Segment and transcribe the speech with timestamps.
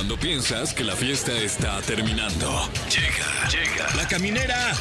[0.00, 2.70] Cuando piensas que la fiesta está terminando.
[2.88, 3.86] Llega, llega.
[3.96, 4.72] La caminera.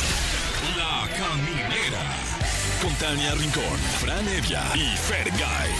[0.78, 2.00] La caminera.
[2.82, 5.72] Con Tania Rincón, Fran Evia y Fergay.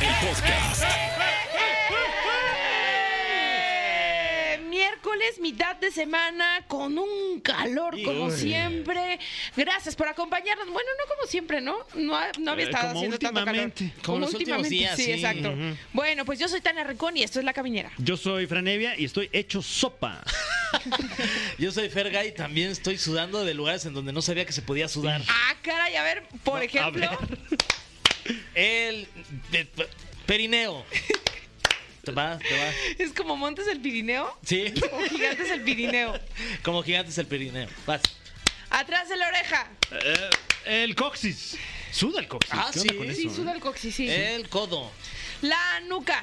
[0.00, 0.84] El podcast.
[0.84, 1.26] Eh,
[4.96, 9.18] Miércoles, mitad de semana, con un calor como siempre.
[9.54, 10.66] Gracias por acompañarnos.
[10.70, 11.76] Bueno, no como siempre, ¿no?
[11.94, 13.66] No, ha- no había Eh, estado como haciendo tanto calor.
[13.66, 14.02] últimamente.
[14.02, 15.12] Como los últimos días, sí, sí.
[15.12, 15.54] exacto.
[15.92, 17.92] Bueno, pues yo soy Tania Rincón y esto es La Caminera.
[17.98, 20.22] Yo soy Franevia y estoy hecho sopa.
[21.58, 24.62] Yo soy Fergay y también estoy sudando de lugares en donde no sabía que se
[24.62, 25.22] podía sudar.
[25.28, 27.08] Ah, caray, a ver, por No, ejemplo.
[28.54, 29.06] El
[29.52, 29.88] de- pe-
[30.26, 30.84] perineo.
[32.06, 32.70] Te va, te va.
[32.98, 36.16] Es como Montes el Pirineo Sí, o Gigantes el Pirineo.
[36.62, 37.66] como gigantes el perineo.
[37.84, 38.00] Vas.
[38.70, 39.66] Atrás de la oreja.
[39.90, 40.30] Eh,
[40.84, 41.56] el coxis.
[41.90, 42.54] Suda el coxis.
[42.54, 42.98] Ah, ¿Qué onda sí.
[42.98, 43.54] con Sí, suda eh?
[43.56, 44.08] el coxis, sí.
[44.08, 44.92] El codo.
[45.42, 46.22] La nuca.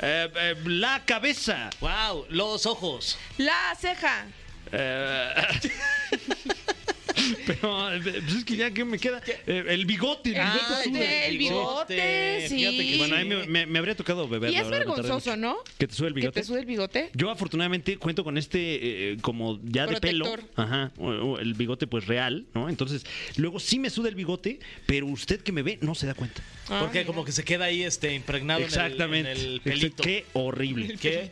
[0.00, 1.70] Eh, eh, la cabeza.
[1.80, 3.16] Wow, los ojos.
[3.38, 4.26] La ceja.
[7.46, 9.20] Pero eh, pues es que ya que me queda.
[9.46, 10.30] Eh, el bigote.
[10.30, 10.98] El bigote Ah, suda.
[11.24, 12.48] el el bigote, bigote.
[12.48, 12.56] sí.
[12.56, 14.50] Fíjate que Bueno, a mí me, me- me habría tocado beber.
[14.52, 15.36] Y es verdad, vergonzoso.
[15.36, 15.56] ¿no?
[15.78, 16.40] ¿Que te sube el Que bigote?
[16.40, 17.10] te sube el bigote.
[17.14, 20.92] Yo afortunadamente cuento con este eh, como ya de pelo, ajá,
[21.40, 22.68] el bigote pues real, ¿no?
[22.68, 23.04] Entonces,
[23.36, 26.42] luego sí me suda el bigote, pero usted que me ve no se da cuenta.
[26.68, 27.06] Ah, Porque mira.
[27.06, 29.32] como que se queda ahí este impregnado en el- Exactamente.
[29.32, 30.02] en el, pelito.
[30.02, 30.86] Qué horrible.
[30.86, 31.30] El ¿Qué?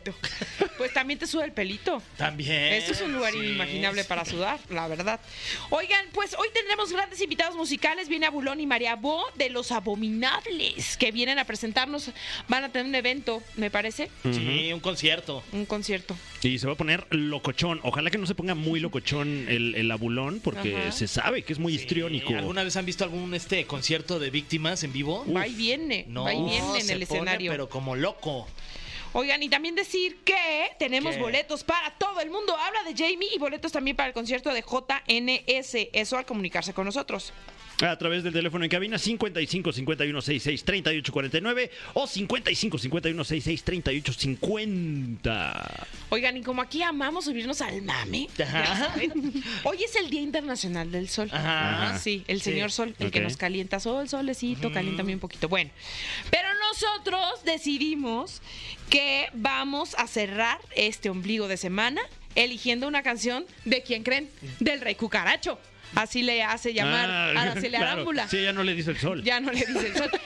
[0.77, 2.01] Pues también te suda el pelito.
[2.17, 2.73] También.
[2.73, 4.07] Esto es un lugar sí, inimaginable sí.
[4.07, 5.19] para sudar, la verdad.
[5.69, 8.09] Oigan, pues hoy tendremos grandes invitados musicales.
[8.09, 12.11] Viene Abulón y María Bo de Los Abominables, que vienen a presentarnos.
[12.47, 15.43] Van a tener un evento, me parece, Sí, un concierto.
[15.51, 16.15] un concierto.
[16.41, 17.79] Y se va a poner locochón.
[17.83, 20.91] Ojalá que no se ponga muy locochón el, el abulón, porque Ajá.
[20.91, 22.35] se sabe que es muy histriónico.
[22.35, 25.22] ¿Alguna vez han visto algún este concierto de víctimas en vivo?
[25.35, 27.51] Va y viene, No, va y viene en el pone, escenario.
[27.51, 28.47] pero como loco.
[29.15, 31.21] Oigan, y también decir que tenemos ¿Qué?
[31.21, 32.57] boletos para todo el mundo.
[32.57, 35.89] Habla de Jamie y boletos también para el concierto de JNS.
[35.93, 37.31] Eso al comunicarse con nosotros.
[37.83, 43.63] A través del teléfono en cabina 55 51 66 38 49 o 55 51 66
[43.63, 45.87] 38 50.
[46.09, 48.95] Oigan, y como aquí amamos subirnos al mame, Ajá.
[49.63, 51.29] hoy es el Día Internacional del Sol.
[51.33, 51.97] Ajá.
[51.99, 52.51] Sí, el Sí.
[52.51, 53.79] señor Sol, el que nos calienta.
[53.81, 55.49] Sol, solecito, caliéntame un poquito.
[55.49, 55.69] Bueno,
[56.31, 58.41] pero nosotros decidimos
[58.89, 62.01] que vamos a cerrar este ombligo de semana
[62.35, 64.29] eligiendo una canción de quién creen,
[64.59, 65.59] del Rey Cucaracho.
[65.95, 67.85] Así le hace llamar Ah, Araceli claro.
[67.85, 68.27] Arámbula.
[68.27, 69.23] Sí, ya no le dice el sol.
[69.23, 70.11] Ya no le dice el sol.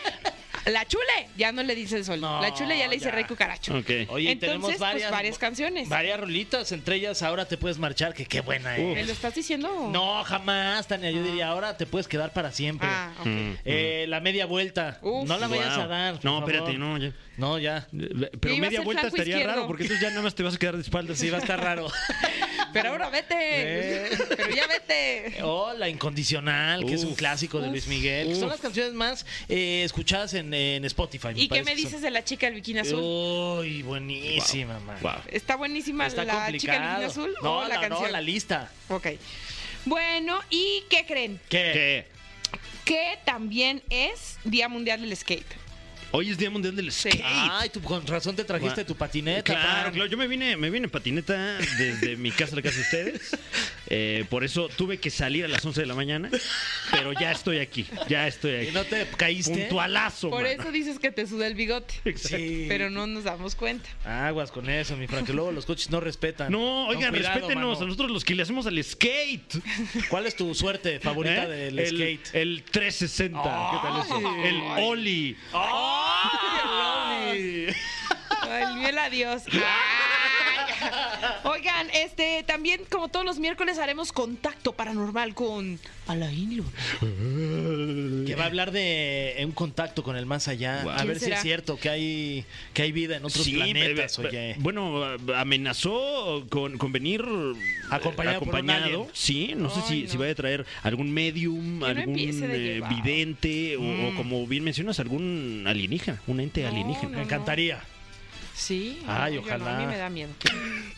[0.68, 1.04] La chule
[1.38, 2.20] ya no le dice el sol.
[2.22, 3.12] No, la chule ya le dice ya.
[3.12, 3.74] Rey Cucaracho.
[3.74, 5.88] Oye, Entonces, tenemos pues, varias, varias canciones.
[5.90, 9.08] Varias rolitas, entre ellas Ahora te puedes marchar, que qué buena ¿Me es.
[9.08, 9.90] lo estás diciendo?
[9.92, 11.12] No, jamás, Tania.
[11.12, 12.88] Yo diría, ahora te puedes quedar para siempre.
[12.92, 13.12] Ah.
[13.24, 13.52] Mm.
[13.66, 15.00] Eh, la media vuelta.
[15.02, 15.28] Uf.
[15.28, 15.84] no la vayas Wow.
[15.84, 16.16] a dar.
[16.16, 16.50] por No, favor.
[16.54, 17.12] espérate, no, ya.
[17.38, 17.88] No, ya.
[17.94, 19.54] Eh, Iba Pero media vuelta estaría izquierdo.
[19.56, 21.20] raro porque entonces ya nada más te vas a quedar de espaldas.
[21.20, 21.88] Sí, va a estar raro.
[22.74, 23.36] Pero ahora vete.
[23.40, 24.10] Eh.
[24.36, 25.38] Pero ya vete.
[25.44, 28.28] Oh, La Incondicional, que es un clásico de Luis Miguel.
[28.30, 31.30] que son las canciones más eh, escuchadas en, en Spotify.
[31.36, 31.76] ¿Y qué me son.
[31.76, 33.00] dices de la chica del bikini azul?
[33.02, 34.98] Uy, buenísima, man.
[35.02, 35.14] Wow.
[35.28, 38.04] ¿Está buenísima Está la chica del bikini azul no, o la, la, canción?
[38.04, 38.72] no, la lista.
[38.90, 39.08] Ok.
[39.86, 41.40] Bueno, ¿y qué creen?
[41.50, 41.72] ¿Qué?
[41.74, 42.08] ¿Qué?
[42.86, 45.67] Que también es Día Mundial del Skate.
[46.12, 47.10] Hoy es Día Mundial del Sí.
[47.12, 47.24] Skate.
[47.26, 49.44] Ay, tú con razón te trajiste tu patineta.
[49.44, 50.10] Claro, claro.
[50.10, 53.38] Yo me vine, me vine en patineta desde mi casa a la casa de ustedes.
[53.90, 56.30] Eh, por eso tuve que salir a las 11 de la mañana.
[56.92, 57.86] Pero ya estoy aquí.
[58.08, 58.72] Ya estoy ¿Y aquí.
[58.72, 59.52] no te caíste?
[59.54, 60.62] Puntualazo, Por mano.
[60.62, 61.94] eso dices que te suda el bigote.
[62.16, 62.66] Sí.
[62.68, 63.88] Pero no nos damos cuenta.
[64.06, 66.52] Aguas con eso, mi Fran, que luego los coches no respetan.
[66.52, 67.82] No, oigan, cuidado, respétenos mano.
[67.84, 69.56] a nosotros los que le hacemos al skate.
[70.10, 71.48] ¿Cuál es tu suerte favorita ¿Eh?
[71.72, 72.30] del el, skate?
[72.36, 73.42] El 360.
[73.42, 74.16] ¿Qué tal eso?
[74.18, 74.48] Ay.
[74.50, 75.38] El Oli.
[75.54, 76.07] ¡Ay!
[78.50, 79.44] Ay, miel adiós.
[81.44, 88.26] Oigan, este, también como todos los miércoles haremos contacto paranormal con Alain Luna.
[88.26, 90.82] Que va a hablar de un contacto con el más allá.
[90.84, 90.92] Wow.
[90.92, 94.20] A ¿Quién ver si es cierto que hay, que hay vida en otros Sí, planetas,
[94.20, 94.56] eh, eh, oye.
[94.60, 95.04] Bueno,
[95.36, 97.22] amenazó con, con venir
[97.90, 98.84] Acompañado un acompañado.
[98.86, 99.06] alien.
[99.14, 100.10] Sí, no sé si, no.
[100.10, 104.16] si va a traer algún medium, algún eh, vidente o- o, Mm.
[104.16, 107.18] como bien mencionas, alienígena, alienígena, un ente No, alienígena.
[107.18, 107.80] Me encantaría.
[108.58, 109.04] Sí.
[109.08, 109.66] Ay, no, yo ojalá.
[109.66, 110.30] no, a mí me da miedo.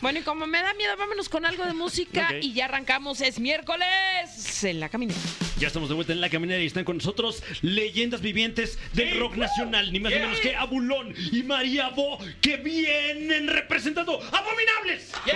[0.00, 3.20] Bueno, y como me da miedo, vámonos con algo de música y ya arrancamos.
[3.20, 5.20] Es miércoles en la caminera.
[5.58, 9.36] Ya estamos de vuelta en la caminera y están con nosotros leyendas vivientes del rock
[9.36, 15.12] nacional, ni más ni menos que Abulón y María Bo, que vienen representando Abominables.
[15.26, 15.32] ¿Qué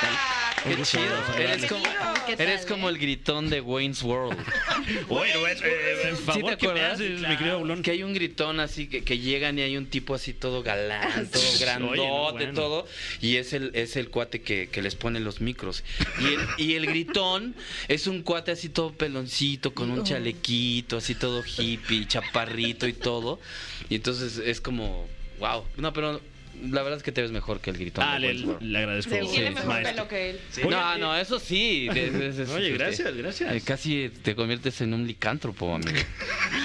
[0.00, 0.37] tal?
[0.64, 0.84] Qué chido.
[0.84, 1.38] saludarles.
[1.38, 1.82] Eres como,
[2.26, 2.92] ¿Qué tal, eres como eh?
[2.92, 4.38] el gritón de Wayne's World.
[5.08, 6.92] Bueno, eh, eh, por ¿Sí favor, te ¿qué me acuerdas?
[6.94, 7.82] haces, mi querido Bulón?
[7.82, 11.28] Que hay un gritón así que, que llegan y hay un tipo así todo galán,
[11.28, 12.52] todo Oye, grandote, no, bueno.
[12.54, 12.86] todo.
[13.20, 15.84] Y es el, es el cuate que, que les pone los micros.
[16.20, 17.54] Y el, y el gritón
[17.88, 23.40] es un cuate así todo peloncito, con un chalequito, así todo hippie, chaparrito y todo.
[23.90, 25.06] Y entonces es como,
[25.38, 25.64] wow.
[25.76, 26.20] No, pero
[26.70, 28.04] la verdad es que te ves mejor que el gritón.
[28.06, 29.10] Ah, de le, le agradezco.
[29.14, 29.30] Seguro.
[29.32, 29.94] Tiene Sí, mejor maestro.
[29.94, 30.40] pelo que él.
[30.58, 31.88] Oye, no, no, eso sí.
[31.92, 33.52] de- de- de- Oye, de- gracias, gracias.
[33.54, 35.90] eh, Casi te conviertes en un licántropo, amigo.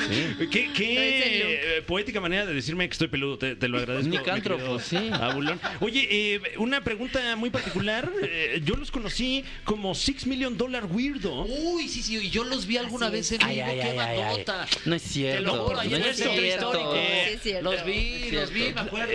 [0.09, 0.47] Sí.
[0.51, 3.37] ¿Qué, qué, eh, poética manera de decirme que estoy peludo?
[3.37, 4.09] Te, te lo agradezco.
[4.09, 5.09] Nicántropo, querido sí.
[5.13, 5.59] Abulón.
[5.79, 8.11] Oye, eh, una pregunta muy particular.
[8.21, 11.43] Eh, yo los conocí como Six Million Dollar Weirdo.
[11.45, 13.97] Uy, sí, sí, y yo los vi alguna vez en Ay, ay, qué ay, ay,
[13.99, 14.17] ay.
[14.19, 14.67] bandota.
[14.85, 15.41] No es Te cierto.
[15.43, 16.65] lo juro, no ahí en el es centro cierto.
[16.71, 16.93] histórico.
[16.93, 17.71] Sí, es cierto.
[17.71, 19.13] Los vi, los vi, me acuerdo.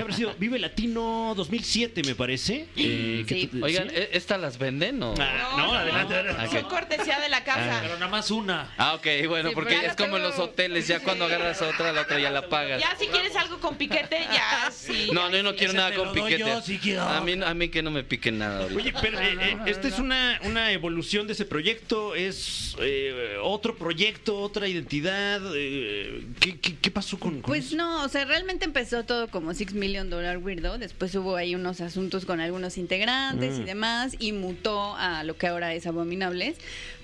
[0.00, 0.34] ¿Qué habrá sido?
[0.38, 2.66] Vive Latino 2007, me parece.
[2.76, 3.50] Eh, que Sí.
[3.62, 3.96] Oigan, ¿sí?
[3.96, 5.14] ¿e- ¿estas las venden o...?
[5.18, 6.60] Ah, no, adelante, adelante.
[6.60, 7.78] Son cortesía de la casa.
[7.82, 8.72] Pero nada más una.
[8.78, 12.02] Ah, ok, bueno, Sí, porque es como en los hoteles, ya cuando agarras otra, la
[12.02, 12.80] otra ya la pagas.
[12.80, 15.10] Ya si quieres algo con piquete, ya sí.
[15.12, 16.38] No, no, yo no quiero Ese nada con piquete.
[16.38, 17.02] yo, sí quiero.
[17.02, 18.80] A mí, a mí que no me piquen nada ahorita.
[18.80, 23.76] Oye, pero eh, eh, esta es una, una evolución de ese proyecto, es eh, otro
[23.76, 25.40] proyecto, otra identidad.
[25.54, 27.76] eh, ¿qué, qué, qué pasó con, con Pues eso?
[27.76, 30.78] no, o sea, realmente empezó todo como Six Million Dollar Weirdo.
[30.78, 33.62] Después hubo ahí unos asuntos con algunos integrantes Mm.
[33.62, 36.56] y demás, y mutó a lo que ahora es Abominables.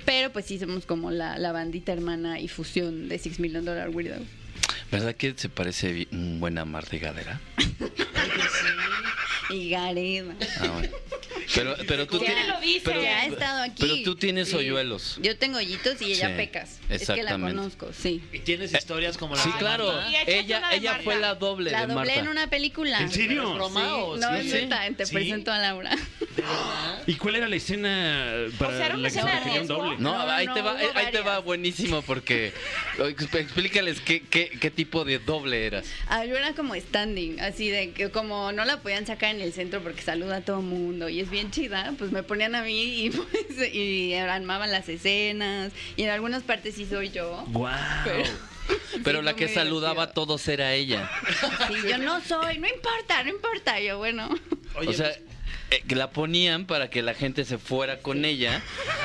[0.05, 3.89] Pero pues sí somos como la, la bandita hermana y fusión de Six Million Dollar
[3.91, 4.23] Weirdo.
[4.93, 7.41] ¿Verdad que se parece un buen amar de gadera?
[9.51, 10.35] Y Gareda.
[10.61, 10.89] Ah, bueno.
[11.57, 12.49] Pero, pero tú Ya tienes...
[12.49, 12.81] lo dice.
[12.85, 13.75] pero- Que ha estado aquí.
[13.83, 14.55] Pero tú tienes Sí.
[14.57, 15.19] hoyuelos.
[15.21, 16.71] Yo tengo hoyitos y ella Sí, pecas.
[16.73, 17.57] Es que la exactamente.
[17.57, 18.23] conozco, sí.
[18.33, 19.93] Y tienes historias como la Sí, de claro.
[20.27, 21.05] Ella, de ella Marta.
[21.05, 22.21] fue la doble La de doblé Marta.
[22.21, 23.01] en una película.
[23.01, 23.43] ¿En serio?
[23.51, 24.47] ¿Es broma o No, sí?
[24.49, 25.13] es neta, te ¿Sí?
[25.15, 25.91] presento a Laura.
[27.09, 29.39] ¿Y cuál era la escena para O sea, era una la que se escena de
[29.39, 29.97] refería un doble?
[29.99, 31.45] No, No, ahí, no, te va, hubo ahí te va varias.
[31.45, 32.53] buenísimo porque
[32.99, 35.87] exp- explícales qué, qué, qué tipo de doble eras.
[36.09, 39.53] Ah, yo era como standing, así de que como no la podían sacar en el
[39.53, 43.05] centro porque saluda a todo mundo y es bien chida, pues me ponían a mí
[43.07, 47.45] y pues y armaban las escenas y en algunas partes sí soy yo.
[47.49, 47.77] ¡Guau!
[48.05, 48.25] Pero,
[49.05, 50.25] Pero Sí, la fue que muy saludaba a divertido.
[50.27, 51.09] todos era ella.
[51.69, 54.29] Sí, yo no soy, no importa, no importa, yo bueno.
[54.75, 55.36] Oye, o sea, pues,
[55.71, 58.63] eh, que la ponían para que la gente se fuera con ella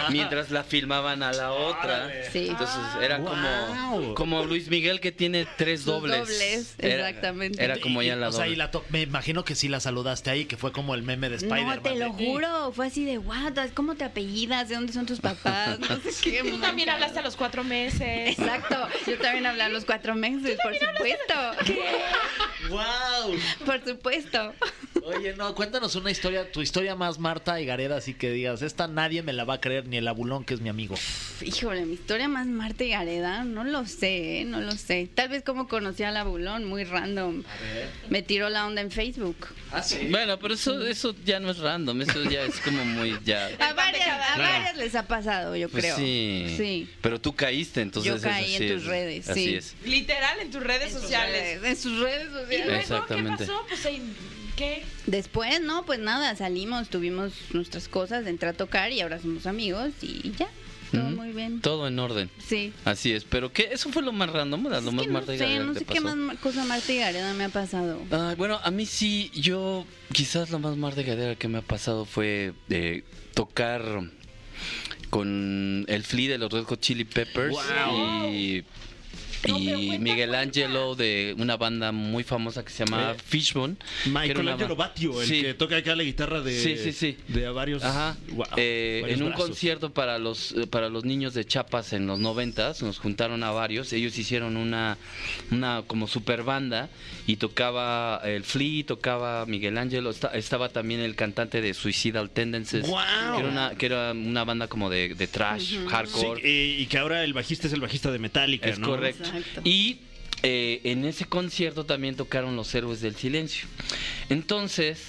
[0.10, 2.12] mientras la filmaban a la otra.
[2.31, 2.48] Sí.
[2.50, 6.19] Entonces era como, como Luis Miguel que tiene tres Sus dobles.
[6.19, 7.63] dobles, Era- exactamente.
[7.63, 8.54] Era como y- ya la o sea, doble.
[8.54, 11.38] y la me imagino que sí la saludaste ahí, que fue como el meme de
[11.38, 11.78] Spider-Man.
[11.78, 14.69] No, te lo de, juro, fue así de, what, ¿cómo te apellidas?
[14.69, 15.80] ¿De dónde son tus papás?
[15.80, 16.44] No sé qué.
[16.50, 18.38] Tú también hablaste a los cuatro meses.
[18.38, 21.34] Exacto, yo también hablé a los cuatro meses, por supuesto.
[22.69, 23.36] ¡Wow!
[23.66, 24.54] Por supuesto.
[25.04, 28.88] Oye, no, cuéntanos una historia, tu historia más Marta y Gareda, así que digas, esta
[28.88, 30.95] nadie me la va a creer, ni el abulón que es mi amigo.
[31.42, 34.45] Híjole, mi historia más Marta y Gareda, no lo sé, ¿eh?
[34.45, 35.09] no lo sé.
[35.13, 37.44] Tal vez como conocí a la Bulón, muy random.
[38.09, 39.48] Me tiró la onda en Facebook.
[39.71, 40.07] Ah, sí.
[40.09, 43.48] Bueno, pero eso, eso ya no es random, eso ya es como muy ya.
[43.59, 45.95] A varias, a les ha pasado, yo Pues creo.
[45.98, 46.53] sí.
[46.57, 46.89] Sí.
[47.01, 48.09] Pero tú caíste, entonces.
[48.09, 49.56] Yo eso caí en sí tus es- redes, Así sí.
[49.56, 49.75] es.
[49.86, 51.59] Literal en tus redes sociales.
[51.63, 52.65] En sus redes ¿Y sociales.
[52.65, 53.38] luego Exactamente.
[53.45, 53.65] qué pasó?
[53.68, 54.01] Pues ahí,
[54.62, 54.84] ¿qué?
[55.08, 59.90] Después, no, pues nada, salimos, tuvimos nuestras cosas, entré a tocar y ahora somos amigos
[60.02, 60.48] y ya.
[60.92, 61.62] Todo muy bien.
[61.62, 62.30] Todo en orden.
[62.46, 62.74] Sí.
[62.84, 63.24] Así es.
[63.24, 63.69] Pero ¿qué?
[63.72, 64.80] Eso fue lo más random, ¿verdad?
[64.80, 66.16] Es Lo que más no Marta y sé, Gareda no que sé qué pasó.
[66.18, 68.02] más cosa Marta y Gareda me ha pasado.
[68.12, 71.62] Ah, bueno, a mí sí, yo quizás lo más Marta y Gareda que me ha
[71.62, 73.82] pasado fue eh, tocar
[75.10, 78.30] con el Flea de los Red Hot Chili Peppers Wow.
[78.34, 78.63] y,
[79.45, 80.39] y Miguel cuenta.
[80.39, 83.75] Ángelo de una banda muy famosa que se llama Eh, Fishbone.
[84.05, 85.41] Michael Angelo ba- Batio, el Sí.
[85.41, 87.17] que toca acá la guitarra de, Sí, sí, sí.
[87.27, 87.83] de a varios.
[87.83, 88.17] Ajá.
[88.29, 89.48] Guau, Eh, varios en un brazos.
[89.48, 93.51] concierto para los eh, para los niños de Chiapas en los noventas nos juntaron a
[93.51, 93.91] varios.
[93.93, 94.98] Ellos hicieron una
[95.51, 96.89] una como super banda
[97.27, 99.77] y tocaba el Flea, tocaba Miguel
[100.10, 104.67] esta- estaba también el cantante de Suicidal Tendencies, que era una que era una banda
[104.67, 106.41] como de, de trash, hardcore.
[106.48, 108.88] y que ahora el bajista es el bajista de Metallica, Es ¿no?
[108.88, 109.30] correcto.
[109.63, 110.00] Y
[110.43, 113.67] eh, en ese concierto también tocaron los Héroes del Silencio.
[114.29, 115.00] Entonces,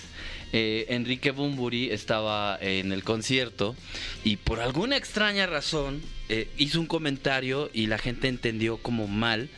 [0.52, 3.74] eh, Enrique Bumburi estaba en el concierto
[4.22, 9.48] y por alguna extraña razón eh, hizo un comentario y la gente entendió como mal.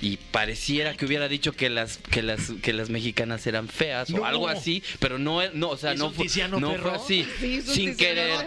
[0.00, 4.22] Y pareciera que hubiera dicho que las que las que las mexicanas eran feas No.
[4.22, 6.26] o algo así, pero no no, o sea, ¿Hizo no fue,
[6.60, 8.46] no fue así, Sí, sin querer,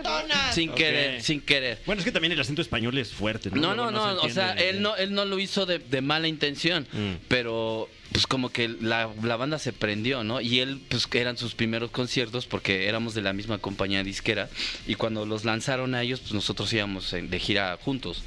[0.54, 1.80] sin querer, sin querer.
[1.86, 3.60] Bueno, es que también el acento español es fuerte, ¿no?
[3.62, 6.28] No, no, no, se o sea, él no, él no lo hizo de, de mala
[6.28, 7.16] intención, Mm.
[7.28, 10.42] pero pues como que la, la banda se prendió, ¿no?
[10.42, 14.50] Y él, pues que eran sus primeros conciertos porque éramos de la misma compañía disquera
[14.86, 18.24] y cuando los lanzaron a ellos, pues nosotros íbamos en- de gira juntos.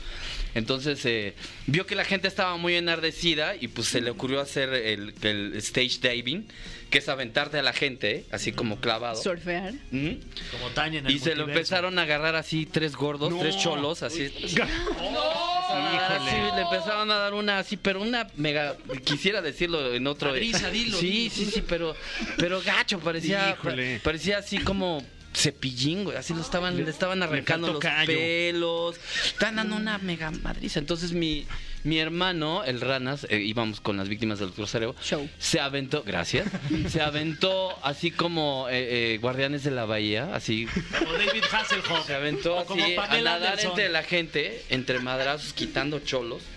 [0.54, 1.34] Entonces eh,
[1.66, 5.54] vio que la gente estaba muy enardecida y pues se le ocurrió hacer el, el
[5.56, 6.46] stage diving,
[6.90, 9.20] que es aventarte a la gente, así como clavado.
[9.20, 9.74] Surfear.
[9.92, 10.20] Ujú.
[10.52, 13.40] Como Tania en el Y se lo empezaron a agarrar así tres gordos, No.
[13.40, 14.32] tres cholos, así.
[15.95, 16.31] Híjole.
[16.31, 20.31] Sí, le empezaron a dar una así, pero una mega, quisiera decirlo en otro.
[20.31, 21.35] Madriza, dilo, Sí, dilo.
[21.35, 21.95] sí, sí, pero,
[22.38, 24.00] pero gacho, parecía, Híjole.
[24.02, 25.04] parecía así como
[25.35, 28.07] cepillín, güey, así lo estaban, le estaban arrancando los callo.
[28.14, 30.78] pelos, estaban dando una mega madriza.
[30.78, 31.45] Entonces mi,
[31.84, 35.28] mi hermano, el Ranas, eh, íbamos con las víctimas del doctor Cerebro, Show.
[35.38, 36.48] se aventó, gracias,
[36.88, 40.66] se aventó así como eh, eh, Guardianes de la Bahía, así
[40.98, 42.06] Como David Hasselhoff.
[42.06, 43.70] se aventó como así a nadar Anderson.
[43.70, 46.42] entre la gente, entre madrazos, quitando cholos.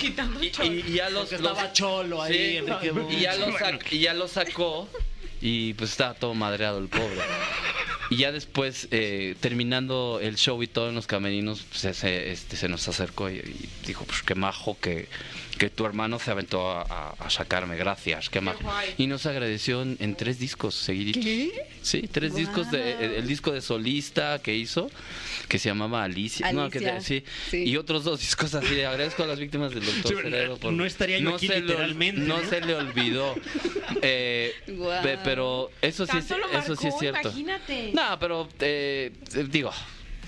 [0.00, 3.34] Quitando Y, y- y ya los, Porque los- estaba cholo ahí, Sí, Enrique y ya
[3.36, 4.88] lo sac- y ya lo sacó
[5.44, 7.20] y pues estaba todo madreado el pobre.
[8.08, 12.56] Y ya después, eh, terminando el show y todo en los camerinos, pues, se, este,
[12.56, 15.06] se nos acercó y, y dijo, pues qué majo que,
[15.58, 18.58] que tu hermano se aventó a, a- a sacarme, gracias, qué majo.
[18.62, 18.94] guay.
[18.98, 21.24] Y nos agradeció en, en tres discos seguiditos.
[21.82, 24.90] Sí, tres discos, de, el, el disco de solista que hizo,
[25.48, 26.50] que se llamaba Alicia.
[26.52, 27.22] No, que sí.
[27.50, 27.64] sí.
[27.64, 30.72] Y otros dos discos así de agradezco a las víctimas del doctor Sí, Cerebro por-
[30.72, 32.48] no estaría yo aquí se le ol- literalmente, no ¿no?
[32.48, 33.34] se le olvidó.
[34.06, 34.52] Eh,
[35.02, 37.28] pe- pero eso sí, es, eso sí es cierto.
[37.28, 37.92] imagínate.
[37.94, 39.12] No, pero eh,
[39.48, 39.70] digo,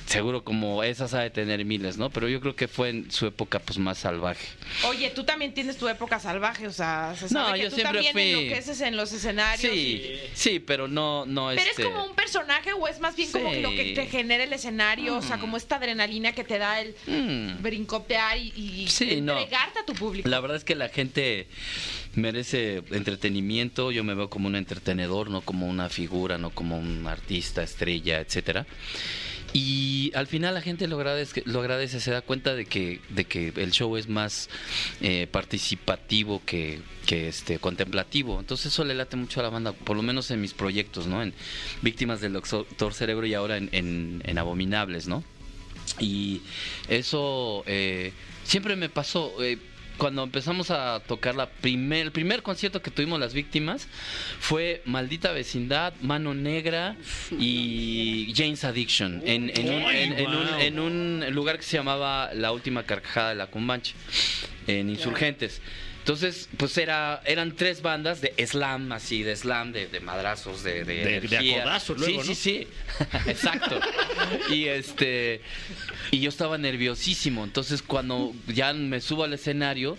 [0.06, 2.10] seguro como esa sabe tener miles, ¿no?
[2.10, 4.46] Pero yo creo que fue en su época pues más salvaje.
[4.88, 7.74] Oye, tú también tienes tu época salvaje, o sea, se No, sabe que yo tú
[7.76, 9.60] siempre también fui- enloqueces en los escenarios.
[9.72, 11.82] Sí, y- sí, pero no, no Pero este.
[11.82, 13.60] es como un personaje o es más bien como Sí.
[13.60, 16.94] lo que te genera el escenario, o sea, como esta adrenalina que te da el
[17.06, 17.62] Mm.
[17.62, 19.38] brincotear y, y Sí, no.
[19.38, 20.28] entregarte a tu público.
[20.28, 21.48] La verdad es que la gente
[22.14, 23.90] merece entretenimiento.
[23.92, 28.20] Yo me veo como un entretenedor, no como una figura, no como un artista, estrella,
[28.20, 28.66] etcétera.
[29.58, 33.24] Y al final la gente lo agradece, lo agradece se da cuenta de que, de
[33.24, 34.50] que el show es más
[35.00, 38.38] eh, participativo que, este contemplativo.
[38.38, 41.22] Entonces eso le late mucho a la banda, por lo menos en mis proyectos, ¿no?
[41.22, 41.32] En
[41.80, 45.24] Víctimas del Doctor Cerebro y ahora en Abominables, ¿no?
[45.98, 46.42] Y
[46.88, 48.12] eso eh,
[48.44, 49.32] siempre me pasó.
[49.42, 49.58] eh,
[49.98, 53.88] cuando empezamos a tocar la primer, el primer concierto que tuvimos las víctimas
[54.40, 56.96] fue Maldita Vecindad, Mano Negra
[57.38, 62.52] y Jane's Addiction en, en un, en- un- en un lugar que se llamaba La
[62.52, 63.94] Última Carcajada de la Cumbancha,
[64.66, 65.60] en Insurgentes.
[65.98, 70.84] Entonces, pues era, eran tres bandas de slam, así, de slam, de, de madrazos, de,
[70.84, 71.64] de, De- energía.
[71.64, 72.22] luego, sí, ¿no?
[72.22, 72.68] sí, sí,
[73.26, 73.80] exacto.
[74.48, 75.40] Y este,
[76.10, 77.44] y yo estaba nerviosísimo.
[77.44, 79.96] Entonces, cuando ya me subo al escenario,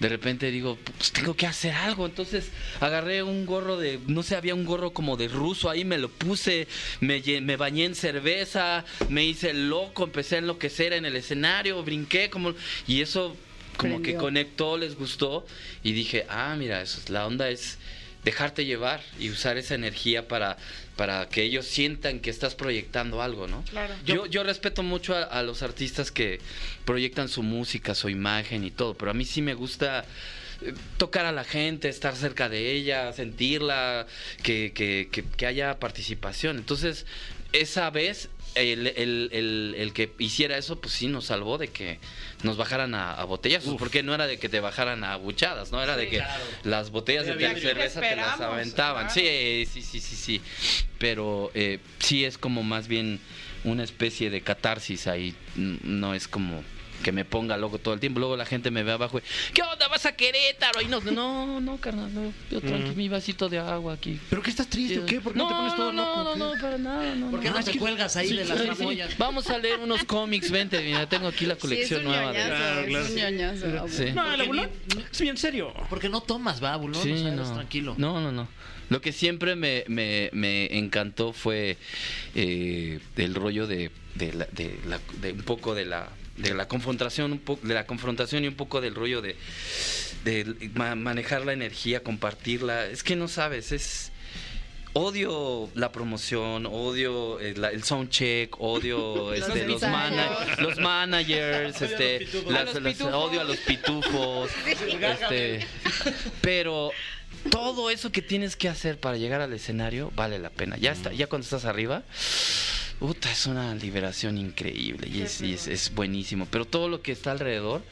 [0.00, 2.06] de repente digo, pues tengo que hacer algo.
[2.06, 2.50] Entonces,
[2.80, 6.08] agarré un gorro de, no sé, había un gorro como de ruso ahí, me lo
[6.08, 6.66] puse,
[7.00, 12.54] me, bañé en cerveza, me hice loco, empecé a enloquecer en el escenario, brinqué como,
[12.86, 13.36] y eso
[13.76, 15.46] como que conectó, les gustó,
[15.82, 17.78] y dije, ah, mira, eso es, la onda es
[18.24, 20.56] dejarte llevar y usar esa energía para,
[20.96, 23.62] para que ellos sientan que estás proyectando algo, ¿no?
[23.70, 23.94] Claro.
[24.04, 26.40] Yo, yo respeto mucho a, a los artistas que
[26.84, 30.04] proyectan su música, su imagen y todo, pero a mí sí me gusta
[30.62, 34.06] eh, tocar a la gente, estar cerca de ella, sentirla,
[34.42, 36.58] que, que, que, que haya participación.
[36.58, 37.06] Entonces,
[37.52, 41.98] esa vez, el, el, el, el que hiciera eso, pues sí nos salvó de que
[42.42, 45.82] nos bajaran a, a botellazos, porque no era de que te bajaran a buchadas, ¿no?
[45.82, 46.22] Era de que
[46.64, 49.08] las botellas de cerveza te las aventaban.
[49.08, 49.14] claro.
[49.14, 50.40] Sí, sí, sí, sí, sí.
[50.98, 53.20] Pero eh, sí es como más bien
[53.64, 55.34] una especie de catarsis ahí.
[55.56, 56.62] No es como
[57.02, 58.20] que me ponga loco todo el tiempo.
[58.20, 59.88] Luego la gente me ve abajo y, ¿qué onda?
[59.88, 60.80] ¿Vas a Querétaro?
[60.82, 62.32] Y no, no, no, carnal, no.
[62.50, 64.18] Yo tranqui, mi vasito de agua aquí.
[64.28, 65.20] ¿Pero qué estás triste o qué?
[65.20, 66.24] ¿Por qué no, te pones todo no, loco?
[66.24, 67.30] no, no, no, para nada, no.
[67.30, 67.58] ¿Por qué no.
[67.58, 68.98] no te cuelgas ahí de las Sí, sí.
[69.18, 72.32] Vamos a leer unos cómics, vente, mira, tengo aquí la Sí, es colección un nueva
[72.32, 72.38] de...
[72.38, 73.20] ñoñazo, Claro, claro, es un sí.
[73.22, 73.88] ñoñazo.
[73.88, 74.04] Sí.
[74.14, 74.70] No, el abulón
[75.12, 75.72] es bien serio.
[75.88, 77.02] Porque no tomas, va, Bulón.
[77.02, 77.54] Sí, o sea, eres no.
[77.54, 77.94] tranquilo.
[77.98, 78.48] No, no, no.
[78.88, 81.76] Lo que siempre me, me, me encantó fue
[82.34, 86.08] eh, el rollo de, de, la- de la- de un poco de la
[86.42, 89.36] de la confrontación un poco de la confrontación y un poco del rollo de,
[90.24, 94.12] de ma- manejar la energía compartirla es que no sabes es
[94.92, 99.82] odio la promoción odio el, la- el soundcheck odio este, los, ensayos.
[99.92, 103.14] mana- los managers este A los las- pitufos.
[103.14, 105.66] odio a los pitufos este
[106.40, 106.90] pero
[107.50, 110.76] todo eso que tienes que hacer para llegar al escenario vale la pena.
[110.76, 112.02] Ya está, ya cuando estás arriba,
[113.00, 116.46] Puta, es una liberación increíble y, es, y es, es buenísimo.
[116.50, 117.82] Pero todo lo que está alrededor,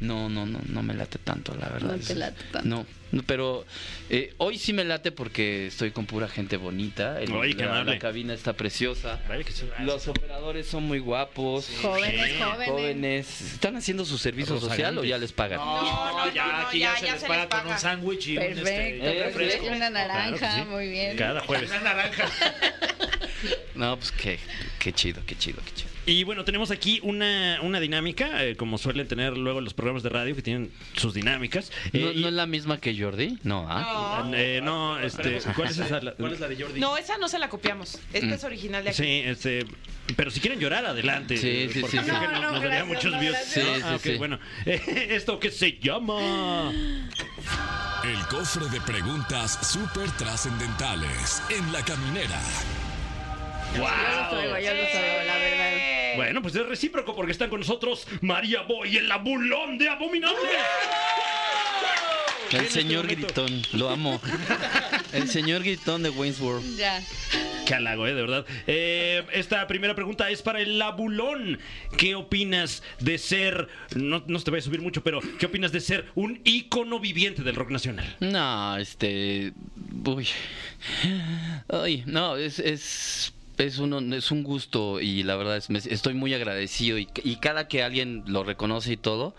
[0.00, 1.92] no, no, no, no me late tanto, la verdad.
[1.96, 2.68] No te late tanto.
[2.68, 3.64] No, no, pero
[4.10, 7.20] eh, hoy sí me late porque estoy con pura gente bonita.
[7.22, 9.20] El- qué la, la cabina está preciosa.
[9.28, 9.84] Que.
[9.84, 11.68] Los operadores son muy guapos.
[11.80, 12.68] Jóvenes, jóvenes.
[12.68, 13.40] Jóvenes.
[13.42, 15.60] ¿Están haciendo su servicio social o ya les pagan?
[15.60, 15.80] No,
[16.26, 18.26] no, ya, no, aquí ya, ya, se ya les se paga les con un sándwich
[18.26, 19.38] y un este, Perfecto, Eh, perfecto.
[19.38, 19.66] refresco.
[19.76, 20.68] Una naranja, Claro que sí.
[20.68, 21.16] muy bien.
[21.16, 21.70] Cada jueves.
[21.80, 22.24] Una naranja.
[23.74, 24.38] No, pues qué,
[24.78, 25.90] qué chido, qué chido, qué chido.
[26.06, 30.08] Y bueno, tenemos aquí una, una dinámica, eh, como suelen tener luego los programas de
[30.08, 31.72] radio que tienen sus dinámicas.
[31.92, 33.38] Eh, ¿No, y- no es la misma que Jordi?
[33.42, 34.22] No, ¿ah?
[34.24, 34.34] No.
[34.36, 36.00] eh, no, este, ¿cuál es esa?
[36.00, 36.78] La- ¿Cuál es la de Jordi?
[36.80, 37.98] No, esa no se la copiamos.
[38.12, 38.32] Esta Mm.
[38.32, 38.96] es original de aquí.
[39.02, 39.66] Sí, este,
[40.14, 41.36] pero si quieren llorar, adelante.
[41.36, 42.20] Sí, eh, sí, porque sí, creo sí.
[42.26, 43.32] que No, no- no, nos daría gracias, muchos no, views.
[43.36, 43.64] gracias.
[43.66, 44.16] Sí, Ah, sí, ok, sí.
[44.18, 44.38] bueno.
[44.66, 46.72] esto que se llama...
[48.04, 52.40] El cofre de preguntas súper trascendentales en la caminera.
[53.76, 55.72] Yo los oigo, yo los oigo, la verdad.
[55.72, 60.38] Eh, Bueno, pues es recíproco porque están con nosotros María Boy, el abulón de Abominable.
[62.52, 64.20] El este señor gritón, lo amo.
[65.12, 66.76] El señor gritón de Wayne's World.
[66.76, 67.02] Ya.
[67.66, 68.46] Qué halago, eh, de verdad.
[68.68, 71.58] Eh, esta primera pregunta es para el abulón.
[71.98, 73.66] ¿Qué opinas de ser,
[73.96, 77.42] no, no te voy a subir mucho, pero ¿qué opinas de ser un ícono viviente
[77.42, 78.16] del rock nacional?
[78.20, 79.52] No, este.
[80.04, 80.28] Uy.
[81.68, 82.60] Ay, no, es.
[82.60, 83.32] es...
[83.58, 87.36] Es un, es un gusto y la verdad es, me- estoy muy agradecido y, y
[87.36, 89.34] cada que alguien lo reconoce y todo,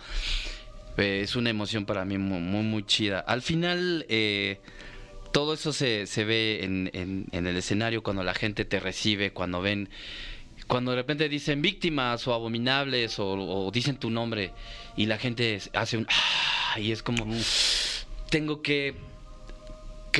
[0.97, 3.19] eh, es una emoción para mí muy, muy, muy chida.
[3.19, 4.59] Al final, eh,
[5.31, 9.31] todo eso se, se ve en, en- en el escenario cuando la gente te recibe,
[9.31, 9.87] cuando ven,
[10.65, 14.51] cuando de repente dicen víctimas o abominables o, o dicen tu nombre
[14.95, 16.07] y la gente hace un...
[16.09, 17.27] "Ah", y es como...
[18.31, 18.95] Tengo que...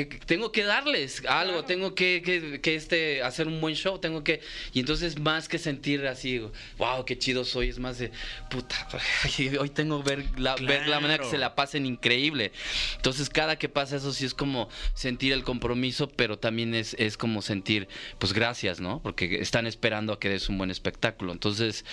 [0.06, 3.98] que- que tengo que darles algo, tengo que, que, que, este hacer un buen show,
[3.98, 4.42] tengo que
[4.74, 6.39] y entonces más que sentir así,
[6.77, 8.12] wow, qué chido soy, es más de
[8.50, 8.75] puta,
[9.60, 12.51] hoy tengo que ver la, ver la manera que se la pasen increíble.
[12.98, 17.18] Entonces, cada que pasa eso sí es como sentir el compromiso, pero también es, es
[17.18, 17.88] como sentir,
[18.20, 19.01] pues gracias, ¿no?
[19.01, 21.32] Porque están esperando a que des un buen espectáculo.
[21.34, 21.86] Entonces,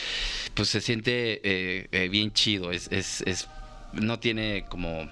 [0.54, 3.48] pues se siente eh, eh, bien chido, es, es, es,
[3.94, 5.10] no tiene como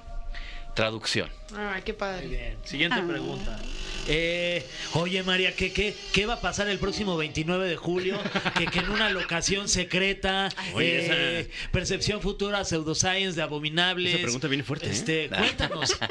[0.75, 1.31] traducción.
[1.57, 2.27] Ay, qué Muy padre.
[2.27, 2.57] bien.
[2.65, 3.07] Siguiente Ah.
[3.07, 3.59] pregunta.
[4.09, 8.19] Eh, oye, María, ¿qué, qué, ¿qué va a pasar el próximo 29 de julio?
[8.59, 14.15] que, que en una locación secreta, Oye, eh, esa- percepción futura, pseudoscience de abominables.
[14.15, 14.91] Esa pregunta viene fuerte, ¿eh?
[14.91, 15.97] Este, cuéntanos.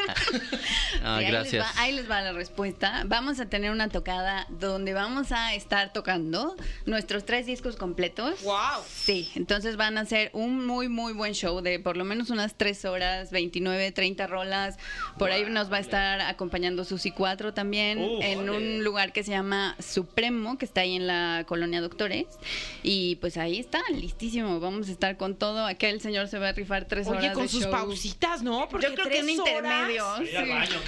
[1.03, 1.65] Ah, Sí, ahí, les gracias.
[1.65, 3.03] va, ahí les va la respuesta.
[3.07, 8.41] Vamos a tener una tocada donde vamos a estar tocando nuestros tres discos completos.
[8.43, 8.83] Wow.
[8.87, 12.55] Sí, entonces van a ser un muy, muy buen show de por lo menos unas
[12.55, 14.77] 3 horas, 29, 30 rolas.
[15.17, 18.23] Por ahí nos va a estar acompañando Susi 4 también Uf.
[18.23, 22.25] en un lugar que se llama Supremo, que está ahí en la colonia Doctores.
[22.83, 24.59] Y pues ahí está, listísimo.
[24.59, 25.65] Vamos a estar con todo.
[25.65, 27.23] Aquel señor se va a rifar 3 horas.
[27.23, 27.71] Oye, con de sus show.
[27.71, 28.67] pausitas, ¿no?
[28.69, 30.05] Porque Yo creo que tres un horas- intermedio.
[30.17, 30.27] Sí.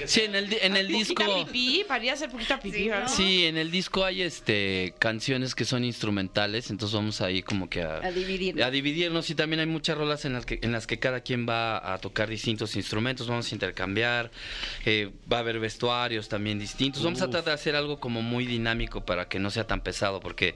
[0.06, 1.46] Sí, en el, en el Poquita disco...
[1.46, 3.24] pipí, para ir a hacer poquita pipí, Sí.
[3.24, 7.82] Sí, en el disco hay este canciones que son instrumentales, entonces vamos ahí como que
[7.82, 8.66] a, A dividirnos.
[8.66, 11.48] a dividirnos y también hay muchas rolas en las que en las que cada quien
[11.48, 14.32] va a tocar distintos instrumentos, vamos a intercambiar,
[14.86, 18.46] eh, va a haber vestuarios también distintos, vamos a tratar de hacer algo como muy
[18.46, 20.56] dinámico para que no sea tan pesado, porque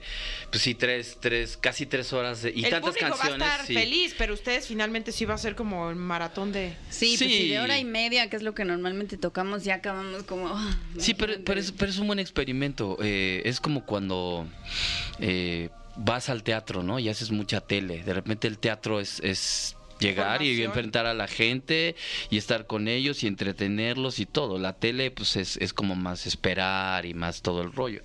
[0.50, 3.40] pues sí tres, tres, casi tres horas de- y el tantas público canciones.
[3.40, 3.74] va a estar sí.
[3.74, 6.74] feliz, pero ustedes finalmente sí va a ser como el maratón de...
[6.90, 10.22] Sí, pues si de hora y media, que es lo que normalmente tocamos, ya acabamos
[10.24, 10.48] como...
[10.48, 12.96] ah, Sí, pero, pero, es, pero es un buen experimento.
[13.00, 14.46] eh, es como cuando
[15.20, 16.98] eh, vas al teatro, ¿no?
[16.98, 18.02] Y haces mucha tele.
[18.02, 19.20] De repente el teatro es...
[19.20, 21.96] es llegar y enfrentar a la gente
[22.30, 24.58] y estar con ellos y entretenerlos y todo.
[24.58, 28.02] La tele pues es, es como más esperar y más todo el rollo.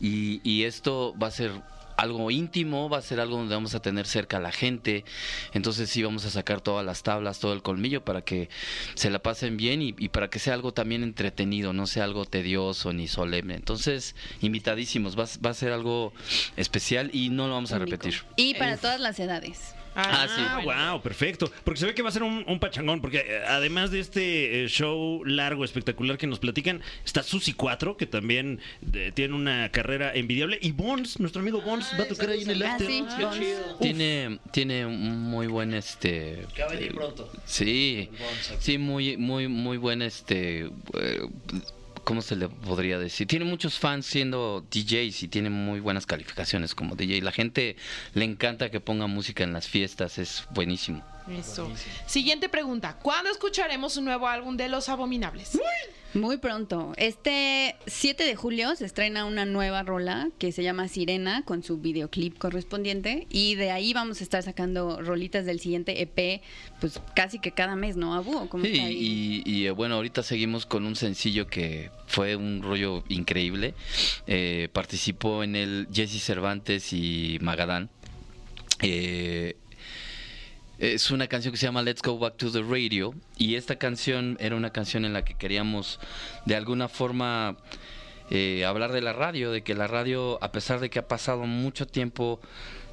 [0.00, 1.52] Y, y esto va a ser
[1.96, 5.04] algo íntimo, va a ser algo donde vamos a tener cerca a la gente.
[5.52, 8.48] Entonces sí vamos a sacar todas las tablas, todo el colmillo para que
[8.96, 12.24] se la pasen bien y, y para que sea algo también entretenido, no sea algo
[12.24, 13.54] tedioso ni solemne.
[13.54, 16.12] Entonces, invitadísimos, va, a- va a ser algo
[16.56, 18.22] especial y no lo vamos a repetir.
[18.34, 19.76] Y para todas las edades.
[19.94, 20.40] Ah, sí.
[20.44, 21.50] Ah, wow, perfecto.
[21.64, 23.00] Porque se ve que va a ser un, un pachangón.
[23.00, 27.96] Porque eh, además de este eh, show largo, espectacular que nos platican, está Susi 4,
[27.96, 28.60] que también
[28.92, 30.58] eh, tiene una carrera envidiable.
[30.60, 32.86] Y Bones, nuestro amigo Bones, va a tocar ahí en el Ah, after.
[32.86, 33.76] sí, chido.
[33.80, 36.46] Tiene, tiene un muy buen este.
[36.54, 37.30] Que va a venir eh, pronto.
[37.44, 40.70] Sí, Bones sí, muy, muy, muy buen este.
[40.94, 41.20] eh,
[42.04, 43.26] ¿Cómo se le podría decir?
[43.26, 47.22] Tiene muchos fans siendo DJs y tiene muy buenas calificaciones como DJ.
[47.22, 47.76] La gente
[48.12, 51.02] le encanta que ponga música en las fiestas, es buenísimo.
[51.28, 51.70] Eso.
[52.06, 52.98] Siguiente pregunta.
[53.02, 55.58] ¿Cuándo escucharemos un nuevo álbum de Los Abominables?
[56.12, 56.92] Muy pronto.
[56.96, 61.78] Este 7 de julio se estrena una nueva rola que se llama Sirena con su
[61.78, 66.40] videoclip correspondiente y de ahí vamos a estar sacando rolitas del siguiente EP
[66.80, 68.36] pues casi que cada mes, ¿no, Abu?
[68.36, 69.42] ¿O cómo Sí, está ahí?
[69.44, 73.74] y, y, eh, bueno, ahorita seguimos con un sencillo que fue un rollo increíble.
[74.28, 77.90] Eh, participó en el Jesse Cervantes y Magadán.
[78.82, 79.56] Eh,
[80.78, 84.36] es una canción que se llama Let's Go Back to the Radio y esta canción
[84.40, 86.00] era una canción en la que queríamos
[86.46, 87.56] de alguna forma
[88.30, 91.44] eh, hablar de la radio, de que la radio, a pesar de que ha pasado
[91.46, 92.40] mucho tiempo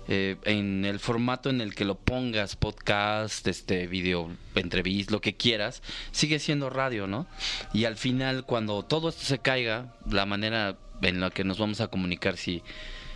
[0.07, 5.35] eh, en el formato en el que lo pongas, podcast, este video, entrevista, lo que
[5.35, 7.27] quieras, sigue siendo radio, ¿no?
[7.73, 11.81] Y al final, cuando todo esto se caiga, la manera en la que nos vamos
[11.81, 12.61] a comunicar, si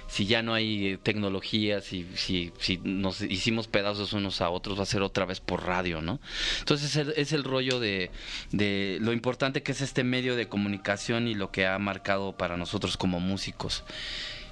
[0.08, 4.78] si ya no hay eh, tecnología, si, si, si nos hicimos pedazos unos a otros,
[4.78, 6.20] va a ser otra vez por radio, ¿no?
[6.60, 8.12] Entonces es el, es el rollo de,
[8.52, 12.58] de lo importante que es este medio de comunicación y lo que ha marcado para
[12.58, 13.84] nosotros como músicos.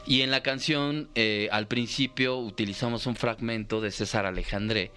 [0.05, 4.91] Y en la canción, eh, al principio, utilizamos un fragmento de César Alejandré,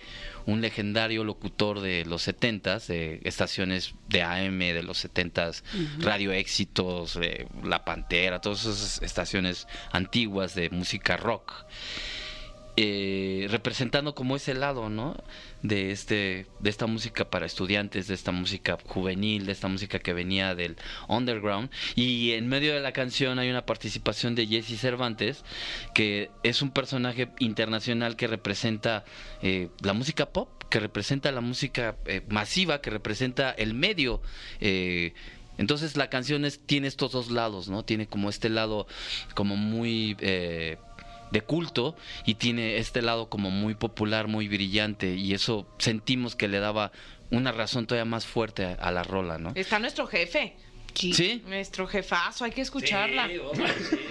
[0.47, 5.63] un legendario locutor de los 70s, de estaciones de AM de los 70s,
[5.99, 11.53] Radio Éxitos, eh, La Pantera, todas esas estaciones antiguas de música rock.
[12.77, 15.17] Eh, representando como ese lado, ¿no?
[15.63, 20.13] De este, de esta música para estudiantes, de esta música juvenil, de esta música que
[20.13, 20.77] venía del
[21.09, 21.71] underground.
[21.95, 25.45] Y en medio de la canción hay una participación de Jesse Cervantes,
[25.95, 29.05] que es un personaje internacional que representa
[29.43, 34.21] eh, la música pop, que representa la música eh, masiva, que representa el medio.
[34.61, 35.15] eh,
[35.59, 37.85] entonces la canción es, tiene estos dos lados, ¿no?
[37.85, 38.87] Tiene como este lado
[39.35, 40.77] como muy eh,
[41.31, 46.49] de culto y tiene este lado como muy popular, muy brillante y eso sentimos que
[46.49, 46.93] le daba
[47.31, 49.53] una razón todavía más fuerte a, a la rola, ¿no?
[49.55, 50.57] Está nuestro jefe.
[50.95, 51.43] ¿Sí?
[51.47, 53.29] Nuestro jefazo, hay que escucharla.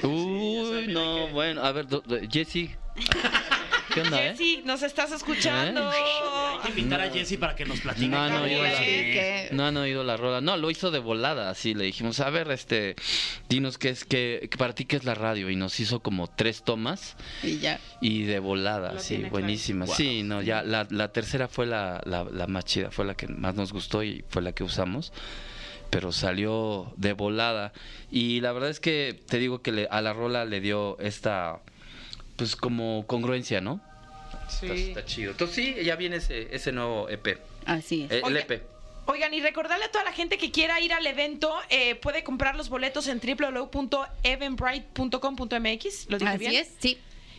[0.04, 1.88] Uy, no, bueno, a ver,
[2.30, 2.70] Jessy.
[3.96, 4.30] ¿Qué onda, eh?
[4.32, 5.90] Jessy, nos estás escuchando.
[5.90, 8.08] Hay que invitar a Jessy para que nos platique.
[8.10, 10.42] No, yo va la- No han oído la rola.
[10.42, 12.96] No, lo hizo de volada, así le dijimos, a ver, este,
[13.50, 15.50] dinos qué es, qué, que para ti qué es la radio.
[15.50, 17.80] Y nos hizo como tres tomas Y ya.
[18.02, 19.86] y de volada, Lo sí, buenísima.
[19.86, 19.98] claro.
[19.98, 23.28] Sí, no, ya la, la tercera fue la, la, la más chida, fue la que
[23.30, 25.14] más nos gustó y fue la que usamos.
[25.90, 27.72] Pero salió de volada.
[28.12, 31.62] Y la verdad es que te digo que le- a la rola le dio esta,
[32.36, 33.80] pues como congruencia, ¿no?
[34.50, 34.66] Sí.
[34.66, 35.32] Está, está chido.
[35.32, 37.40] Entonces sí, ya viene ese, ese nuevo EP.
[37.66, 38.12] Así es.
[38.12, 38.62] Eh, el EP.
[39.08, 42.56] Oigan, y recordarle a toda la gente que quiera ir al evento, eh, puede comprar
[42.56, 46.10] los boletos en www.eventbrite.com.mx.
[46.10, 46.56] ¿Lo dije Así bien?
[46.56, 46.98] es, sí.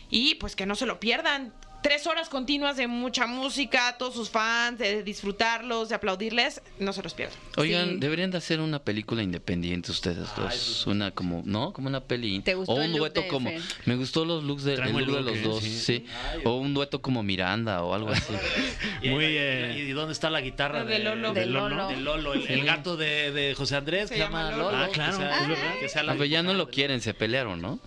[0.09, 1.53] Y pues que no se lo pierdan.
[1.83, 6.61] Tres horas continuas de mucha música, todos sus fans, de disfrutarlos, de aplaudirles.
[6.79, 7.37] No se los pierdan.
[7.55, 7.95] Oigan, Sí.
[7.99, 10.85] deberían de hacer una película independiente ustedes dos.
[10.87, 11.71] Una como, ¿no?
[11.71, 12.41] Como una peli.
[12.41, 13.51] ¿Te gustó o el un look dueto de como.
[13.85, 15.79] Me gustó los looks de, el look de los eh, dos, sí.
[15.79, 16.05] sí.
[16.43, 18.33] O un dueto como Miranda o algo así.
[19.01, 21.33] Y, Muy, y- eh, ¿Y dónde está la guitarra De Lolo.
[21.33, 21.87] De De Lolo.
[21.87, 24.71] De Lolo, el, el gato de, de José Andrés Se que se llama Lolo.
[24.71, 24.77] Lolo.
[24.83, 25.73] Ah, claro, que sea, es verdad.
[25.79, 27.79] que sea la A ver, ya no lo quieren, se pelearon, ¿no?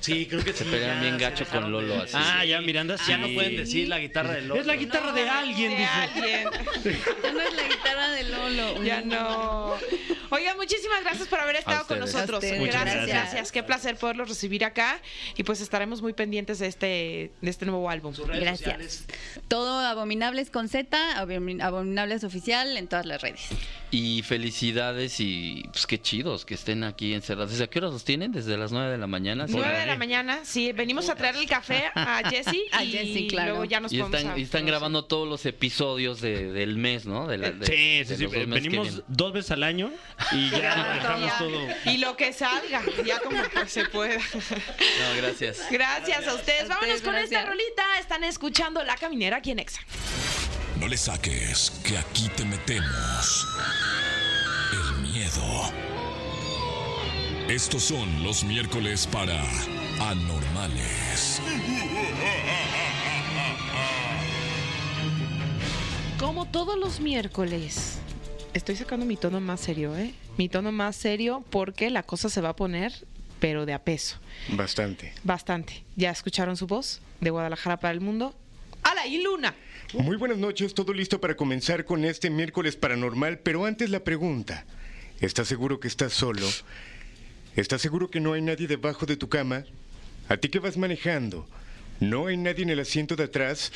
[0.00, 2.12] Sí, creo que Se sí, pelean ya bien gacho con Lolo, de- así.
[2.14, 3.12] Ah, ya Miranda Ya sí.
[3.18, 4.60] no pueden decir la guitarra de Lolo.
[4.60, 5.90] Es la guitarra de alguien, de dice.
[5.90, 6.48] alguien.
[7.22, 8.84] Ya no es la guitarra de Lolo.
[8.84, 9.74] Ya no.
[10.30, 12.40] Oigan, muchísimas gracias por haber estado con nosotros.
[12.42, 13.06] Gracias, gracias.
[13.08, 13.52] gracias.
[13.52, 15.00] Qué placer poderlos recibir acá.
[15.36, 18.14] Y pues estaremos muy pendientes de este, de este nuevo álbum.
[18.14, 18.58] Sus redes Gracias.
[18.58, 19.04] sociales.
[19.48, 23.40] Todo Abominables con Z, Abomin- Abominables Oficial en todas las redes.
[23.90, 27.52] Y felicidades y pues qué chidos que estén aquí encerrados.
[27.52, 28.32] ¿Desde qué horas los tienen?
[28.32, 29.46] ¿Desde las 9 de la mañana?
[29.48, 29.54] Sí.
[29.56, 33.26] 9 de la mañana, sí, venimos a traer el café a Jessy A y Jessie,
[33.28, 33.50] claro.
[33.50, 36.76] luego ya nos Y vamos están, a y están grabando todos los episodios de- del
[36.76, 37.26] mes, ¿no?
[37.26, 38.24] De la- de- Sí, de sí, sí.
[38.24, 39.90] dos Venimos dos veces al año
[40.32, 41.38] y ya dejamos Ya.
[41.38, 41.66] todo.
[41.86, 44.18] Y lo que salga, ya como que se pueda.
[44.18, 45.60] No, gracias.
[45.70, 46.64] Gracias a ustedes.
[46.64, 47.98] A Vámonos ustedes, con esta rolita.
[48.00, 49.80] Están escuchando La Caminera aquí en Exa.
[50.78, 53.46] No le saques, que aquí te metemos
[54.72, 55.72] el miedo.
[57.48, 59.42] Estos son los miércoles para
[60.00, 61.40] anormales.
[66.18, 67.98] Como todos los miércoles.
[68.54, 70.14] Estoy sacando mi tono más serio, ¿eh?
[70.36, 72.92] Mi tono más serio porque la cosa se va a poner,
[73.40, 74.18] pero de a peso.
[74.50, 75.12] Bastante.
[75.22, 75.84] Bastante.
[75.96, 77.00] ¿Ya escucharon su voz?
[77.20, 78.34] De Guadalajara para el mundo.
[78.82, 79.06] ¡Hala!
[79.06, 79.54] ¡Y Luna!
[79.94, 84.64] Muy buenas noches, todo listo para comenzar con este miércoles paranormal, pero antes la pregunta.
[85.20, 86.46] ¿Estás seguro que estás solo?
[87.56, 89.64] ¿Estás seguro que no hay nadie debajo de tu cama?
[90.28, 91.46] ¿A ti que vas manejando?
[92.00, 93.72] ¿No hay nadie en el asiento de atrás?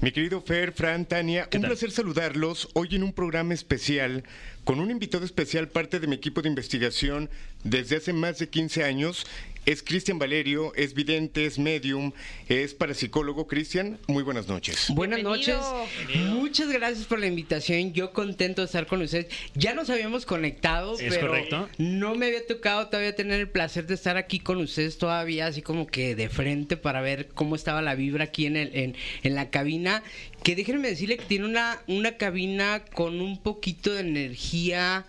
[0.00, 4.24] Mi querido Fer, Fran, Tania, un placer saludarlos hoy en un programa especial
[4.64, 7.30] con un invitado especial, parte de mi equipo de investigación
[7.62, 9.26] desde hace más de 15 años.
[9.66, 12.12] Es Cristian Valerio, es vidente, es medium,
[12.50, 13.46] es parapsicólogo.
[13.46, 14.88] Cristian, muy buenas noches.
[14.90, 15.56] Buenas Bienvenido.
[15.56, 16.16] noches.
[16.34, 17.94] Muchas gracias por la invitación.
[17.94, 19.28] Yo contento de estar con ustedes.
[19.54, 21.70] Ya nos habíamos conectado, ¿Es pero correcto?
[21.78, 25.62] no me había tocado todavía tener el placer de estar aquí con ustedes todavía, así
[25.62, 29.34] como que de frente para ver cómo estaba la vibra aquí en, el, en, en
[29.34, 30.02] la cabina.
[30.44, 35.06] Que déjenme decirle que tiene una, una cabina con un poquito de energía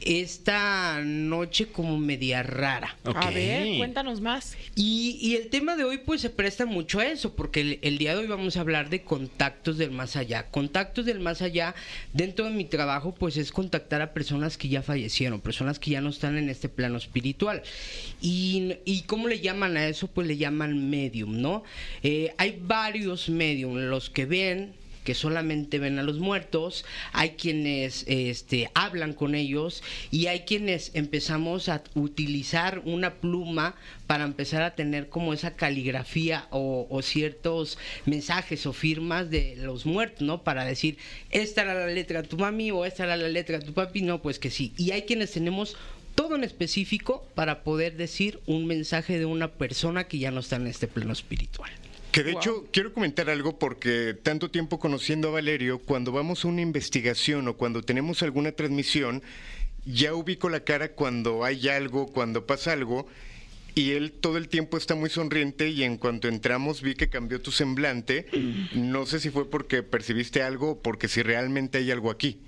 [0.00, 2.96] esta noche como media rara.
[3.04, 4.56] A ver, cuéntanos más.
[4.74, 7.98] Y, y el tema de hoy pues se presta mucho a eso, porque el, el
[7.98, 10.46] día de hoy vamos a hablar de contactos del más allá.
[10.50, 11.74] Contactos del más allá,
[12.12, 16.00] dentro de mi trabajo pues es contactar a personas que ya fallecieron, personas que ya
[16.00, 17.62] no están en este plano espiritual.
[18.20, 20.08] Y, y ¿cómo le llaman a eso?
[20.08, 21.64] Pues le llaman medium, ¿no?
[22.02, 24.74] Eh, hay varios medium, los que ven
[25.08, 30.90] que solamente ven a los muertos, hay quienes este, hablan con ellos y hay quienes
[30.92, 33.74] empezamos a utilizar una pluma
[34.06, 40.20] para empezar a tener como esa caligrafía o, ciertos mensajes o firmas de los muertos,
[40.20, 40.42] ¿no?
[40.42, 40.98] Para decir,
[41.30, 44.02] esta era la letra de tu mami o esta era la letra de tu papi,
[44.02, 44.74] no, pues que sí.
[44.76, 45.74] Y hay quienes tenemos
[46.16, 50.56] todo en específico para poder decir un mensaje de una persona que ya no está
[50.56, 51.70] en este plano espiritual.
[52.18, 52.40] Que de Wow.
[52.40, 57.46] hecho quiero comentar algo porque tanto tiempo conociendo a Valerio, cuando vamos a una investigación
[57.46, 59.22] o cuando tenemos alguna transmisión,
[59.86, 63.06] ya ubico la cara cuando hay algo, cuando pasa algo,
[63.76, 67.40] y él todo el tiempo está muy sonriente y en cuanto entramos vi que cambió
[67.40, 68.26] tu semblante.
[68.74, 72.40] No sé si fue porque percibiste algo o porque si realmente hay algo aquí.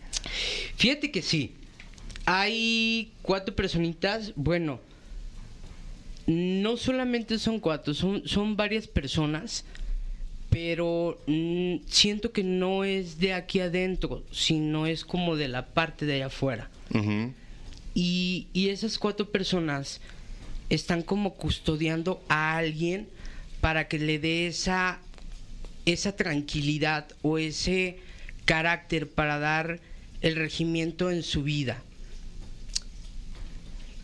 [0.79, 1.55] Fíjate que sí.
[2.27, 4.81] Hay cuatro personitas, bueno,
[6.31, 9.65] no solamente son cuatro, son, son varias personas,
[10.49, 16.07] pero mm, siento que no es de aquí adentro, sino es como de la parte
[16.07, 16.71] de allá afuera.
[17.95, 20.01] Y, y esas cuatro personas
[20.69, 23.09] están como custodiando a alguien
[23.61, 25.01] para que le dé esa,
[25.85, 27.99] esa tranquilidad o ese
[28.45, 29.81] carácter para dar
[30.21, 31.83] el regimiento en su vida.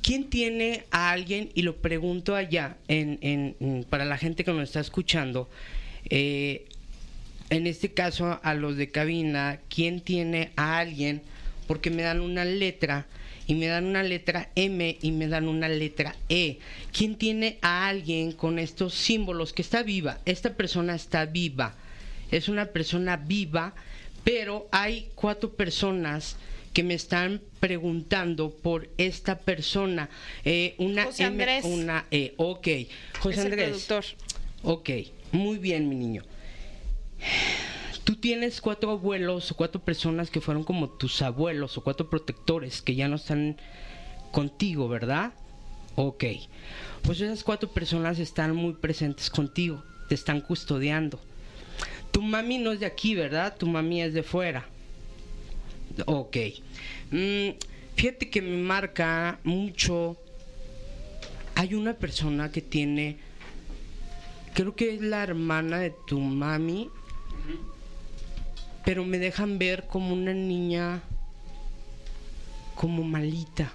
[0.06, 3.56] ¿Quién tiene a alguien, y lo pregunto allá, en,
[3.90, 5.50] para la gente que nos está escuchando,
[6.08, 6.66] eh,
[7.50, 11.22] en este caso a los de cabina, ¿quién tiene a alguien?
[11.66, 13.06] Porque me dan una letra
[13.48, 16.60] y me dan una letra M y me dan una letra E.
[16.92, 20.20] ¿Quién tiene a alguien con estos símbolos que está viva?
[20.24, 21.74] Esta persona está viva.
[22.30, 23.74] Es una persona viva,
[24.22, 26.36] pero hay cuatro personas
[26.76, 30.10] que me están preguntando por esta persona.
[30.44, 31.64] Eh, una José M, Andrés.
[31.64, 32.34] una E.
[32.36, 32.68] Ok.
[33.18, 33.68] José es el Andrés.
[33.70, 34.04] productor.
[34.62, 34.90] Ok,
[35.32, 36.22] muy bien, mi niño.
[38.04, 42.82] Tú tienes cuatro abuelos o cuatro personas que fueron como tus abuelos o cuatro protectores
[42.82, 43.56] que ya no están
[44.30, 45.32] contigo, ¿verdad?
[45.94, 46.24] Ok.
[47.00, 51.20] Pues esas cuatro personas están muy presentes contigo, te están custodiando.
[52.10, 53.56] Tu mami no es de aquí, ¿verdad?
[53.56, 54.68] Tu mami es de fuera.
[56.06, 56.36] Ok.
[57.10, 57.50] Mm,
[57.96, 60.16] fíjate que me marca mucho.
[61.54, 63.16] Hay una persona que tiene
[64.56, 66.88] creo que es la hermana de tu mami,
[68.86, 71.02] pero me dejan ver como una niña
[72.74, 73.72] como malita.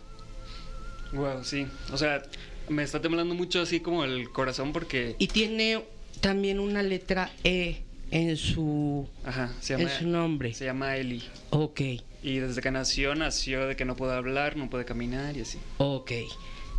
[1.14, 1.68] Wow, sí.
[1.92, 2.24] O sea,
[2.68, 5.16] me está temblando mucho así como el corazón porque.
[5.20, 5.84] Y tiene
[6.20, 9.92] también una letra E en su Ajá, se en llama.
[10.00, 10.54] su nombre.
[10.56, 11.24] Se llama Eli.
[11.52, 11.82] Ok,
[12.24, 15.58] Y desde que nació, nació de que no puede hablar, no puede caminar y así.
[15.78, 16.12] ok.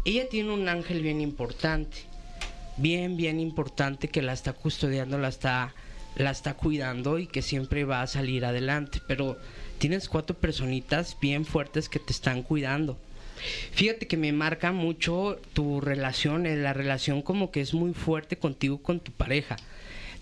[0.05, 1.99] Ella tiene un ángel bien importante.
[2.77, 5.75] Bien, bien importante que la está custodiando, la está
[6.17, 9.39] la está cuidando y que siempre va a salir adelante, pero
[9.79, 12.99] tienes cuatro personitas bien fuertes que te están cuidando.
[13.73, 18.37] Fíjate que me marca mucho tu relación, eh, la relación como que es muy fuerte
[18.37, 19.57] contigo con tu pareja.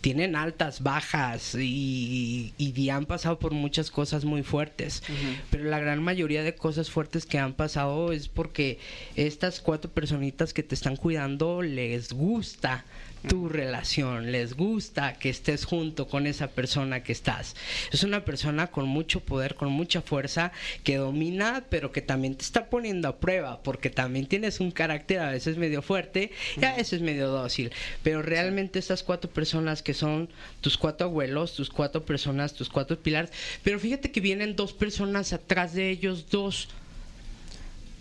[0.01, 5.03] Tienen altas, bajas y, y- y han pasado por muchas cosas muy fuertes.
[5.51, 8.79] Pero la gran mayoría de cosas fuertes que han pasado es porque
[9.17, 12.85] estas cuatro personitas que te están cuidando les gusta
[13.29, 17.55] tu relación, les gusta que estés junto con esa persona que estás.
[17.93, 20.53] Es una persona con mucho poder, con mucha fuerza,
[20.85, 25.21] que domina, pero que también te está poniendo a prueba, porque también tienes un carácter
[25.21, 27.73] a veces medio fuerte y a veces medio dócil.
[28.03, 30.29] Pero realmente estas cuatro personas que son
[30.61, 33.31] tus cuatro abuelos, tus cuatro personas, tus cuatro pilares,
[33.63, 36.69] pero fíjate que vienen dos personas atrás de ellos, dos.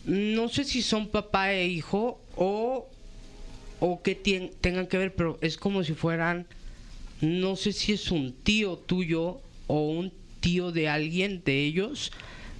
[0.05, 2.87] No sé si son papá e hijo o
[3.79, 6.45] o que tengan que ver, pero es como si fueran,
[7.21, 12.11] no sé si es un tío tuyo o un tío de alguien de ellos,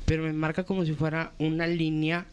[0.06, 2.26] pero me marca como si fuera una línea,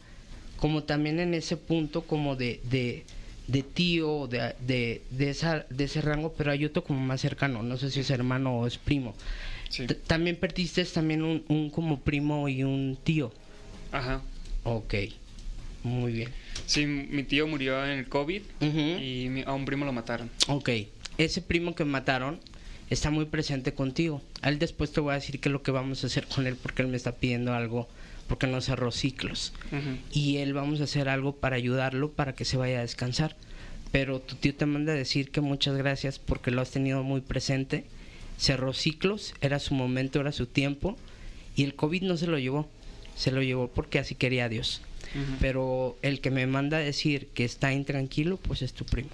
[0.57, 3.05] como también en ese punto como de, de,
[3.47, 7.63] de tío, de, de, de, esa, de ese rango, pero hay otro como más cercano,
[7.63, 9.15] no sé si es hermano o es primo.
[9.69, 9.85] Sí.
[10.07, 13.31] También perdiste también un, un como primo y un tío.
[13.91, 14.21] Ajá.
[14.63, 14.95] Ok,
[15.83, 16.29] muy bien.
[16.65, 18.41] Sí, mi tío murió en el COVID
[18.99, 20.29] y mi- a un primo lo mataron.
[20.47, 20.69] Ok,
[21.17, 22.39] ese primo que mataron
[22.89, 24.21] está muy presente contigo.
[24.41, 26.47] A él después te voy a decir qué es lo que vamos a hacer con
[26.47, 27.87] él porque él me está pidiendo algo
[28.27, 29.53] porque no cerró ciclos.
[30.11, 33.35] Y él vamos a hacer algo para ayudarlo para que se vaya a descansar.
[33.93, 37.21] Pero tu tío te manda a decir que muchas gracias porque lo has tenido muy
[37.21, 37.85] presente.
[38.37, 40.97] Cerró ciclos, era su momento, era su tiempo.
[41.55, 42.67] Y el COVID no se lo llevó.
[43.15, 44.81] Se lo llevó porque así quería Dios.
[45.39, 49.09] Pero el que me manda a decir que está intranquilo, pues es tu primo.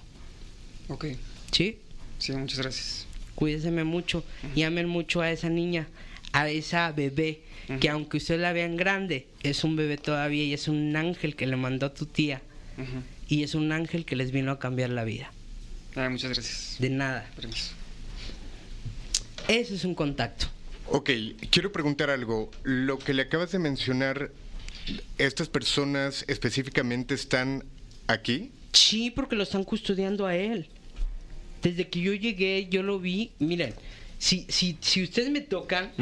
[0.88, 1.06] Ok.
[1.52, 1.78] ¿Sí?
[2.18, 3.06] Sí, muchas gracias.
[3.34, 5.88] cuídeseme mucho y amen mucho a esa niña,
[6.32, 7.40] a esa bebé,
[7.80, 11.46] que aunque usted la vean grande, es un bebé todavía y es un ángel que
[11.46, 12.42] le mandó a tu tía
[13.28, 15.32] y es un ángel que les vino a cambiar la vida.
[15.96, 16.76] Ah, muchas gracias.
[16.78, 17.30] De nada.
[17.36, 17.72] Permiso.
[19.48, 20.46] Ese es un contacto.
[20.86, 21.10] Ok,
[21.50, 22.50] quiero preguntar algo.
[22.62, 24.30] Lo que le acabas de mencionar,
[25.18, 27.64] ¿estas personas específicamente están
[28.06, 28.50] aquí?
[28.72, 30.68] Sí, porque lo están custodiando a él.
[31.62, 33.30] Desde que yo llegué, yo lo vi.
[33.38, 33.74] Miren,
[34.18, 35.92] si, si, si ustedes me tocan,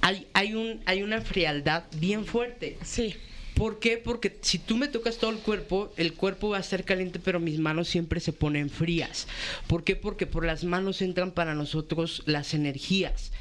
[0.00, 2.78] hay, hay, un, hay una frialdad bien fuerte.
[2.82, 3.14] Sí.
[3.54, 3.98] ¿Por qué?
[3.98, 7.40] Porque si tú me tocas todo el cuerpo, el cuerpo va a estar caliente, pero
[7.40, 9.26] mis manos siempre se ponen frías.
[9.66, 9.96] ¿Por qué?
[9.96, 13.32] Porque por las manos entran para nosotros las energías.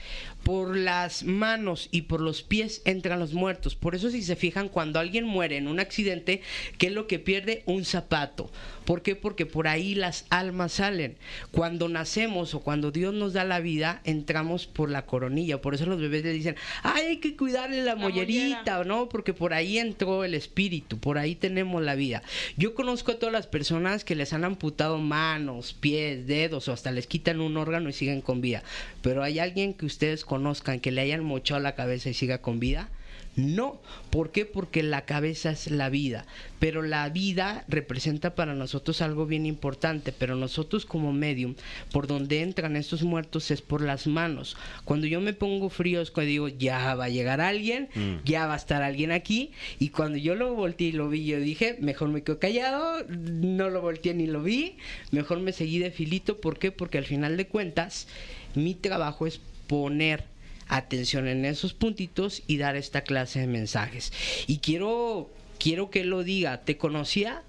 [0.48, 3.76] Por las manos y por los pies entran los muertos.
[3.76, 6.42] Por eso si se fijan, cuando alguien muere en un accidente,
[6.78, 7.64] ¿qué es lo que pierde?
[7.66, 8.50] Un zapato.
[8.86, 9.18] ¿Por qué?
[9.18, 11.18] Porque por ahí las almas salen.
[11.52, 15.60] Cuando nacemos o cuando Dios nos da la vida, entramos por la coronilla.
[15.60, 18.86] Por eso los bebés le dicen, ay, hay que cuidarle la, La mollerita.
[18.86, 19.10] ¿no?
[19.10, 22.24] Porque por ahí entró el espíritu, por ahí tenemos la vida.
[22.56, 26.92] Yo conozco a todas las personas que les han amputado manos, pies, dedos o hasta
[26.92, 28.64] les quitan un órgano y siguen con vida.
[29.02, 32.60] Pero hay alguien que ustedes conozcan que le hayan mochado la cabeza y siga con
[32.60, 32.90] vida.
[33.36, 33.80] No,
[34.12, 34.46] ¿por qué?
[34.46, 36.26] Porque la cabeza es la vida,
[36.60, 41.56] pero la vida representa para nosotros algo bien importante, pero nosotros como medium,
[41.92, 44.58] por donde entran estos muertos es por las manos.
[44.86, 47.90] Cuando yo me pongo frío es cuando digo, ya va a llegar alguien,
[48.26, 51.40] ya va a estar alguien aquí, y cuando yo lo volteé y lo vi, yo
[51.40, 54.78] dije, mejor me quedo callado, no lo volteé ni lo vi,
[55.12, 56.72] mejor me seguí de filito, ¿por qué?
[56.72, 58.08] Porque al final de cuentas,
[58.56, 60.24] mi trabajo es poner
[60.70, 64.12] atención en esos puntitos y dar esta clase de mensajes.
[64.48, 67.44] Y quiero, quiero que lo diga, ¿te conocía?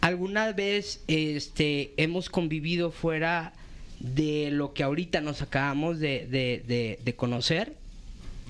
[0.00, 3.52] ¿Alguna vez este, hemos convivido fuera
[3.98, 7.74] de lo que ahorita nos acabamos de, de- de- de conocer?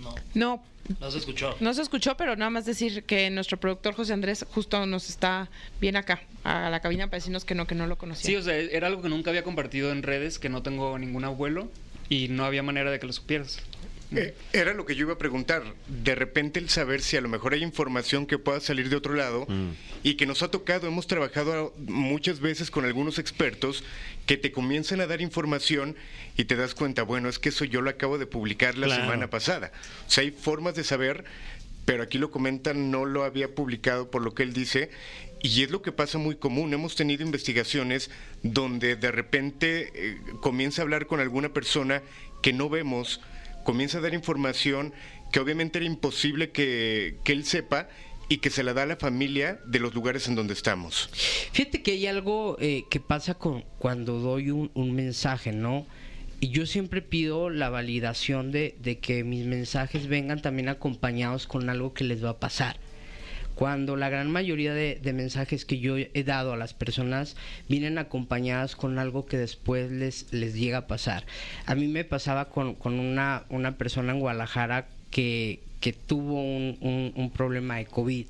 [0.01, 0.63] No, No
[1.11, 1.57] se escuchó.
[1.61, 5.49] no se escuchó, pero nada más decir que nuestro productor José Andrés justo nos está
[5.81, 8.27] bien acá, a la cabina, para decirnos que no, que no lo conocía.
[8.27, 11.25] Sí, o sea, era algo que nunca había compartido en redes, que no tengo ningún
[11.25, 11.71] abuelo
[12.09, 13.61] y no había manera de que lo supieras.
[14.13, 15.63] Eh, era lo que yo iba a preguntar.
[15.87, 19.15] De repente el saber si a lo mejor hay información que pueda salir de otro
[19.15, 19.47] lado
[20.03, 23.85] y que nos ha tocado, hemos trabajado muchas veces con algunos expertos
[24.27, 25.95] que te comienzan a dar información
[26.37, 29.03] y te das cuenta, bueno, es que eso yo lo acabo de publicar la Claro.
[29.05, 29.71] semana pasada.
[30.07, 31.25] O sea, hay formas de saber,
[31.85, 34.91] pero aquí lo comentan, no lo había publicado por lo que él dice.
[35.43, 36.75] Y es lo que pasa muy común.
[36.75, 38.11] Hemos tenido investigaciones
[38.43, 42.03] donde de repente eh, comienza a hablar con alguna persona
[42.43, 43.21] que no vemos,
[43.65, 44.93] comienza a dar información
[45.33, 47.89] que obviamente era imposible que, que él sepa
[48.29, 51.11] y que se la da a la familia de los lugares en donde estamos.
[51.53, 55.85] Fíjate que hay algo eh, que pasa con cuando doy un, un mensaje, ¿no?
[56.39, 61.69] Y yo siempre pido la validación de, de que mis mensajes vengan también acompañados con
[61.69, 62.77] algo que les va a pasar.
[63.55, 67.37] Cuando la gran mayoría de, mensajes que yo he dado a las personas
[67.69, 71.27] vienen acompañadas con algo que después les, les llega a pasar.
[71.67, 77.13] A mí me pasaba con, con una, una persona en Guadalajara que, que tuvo un-
[77.15, 78.27] un problema de COVID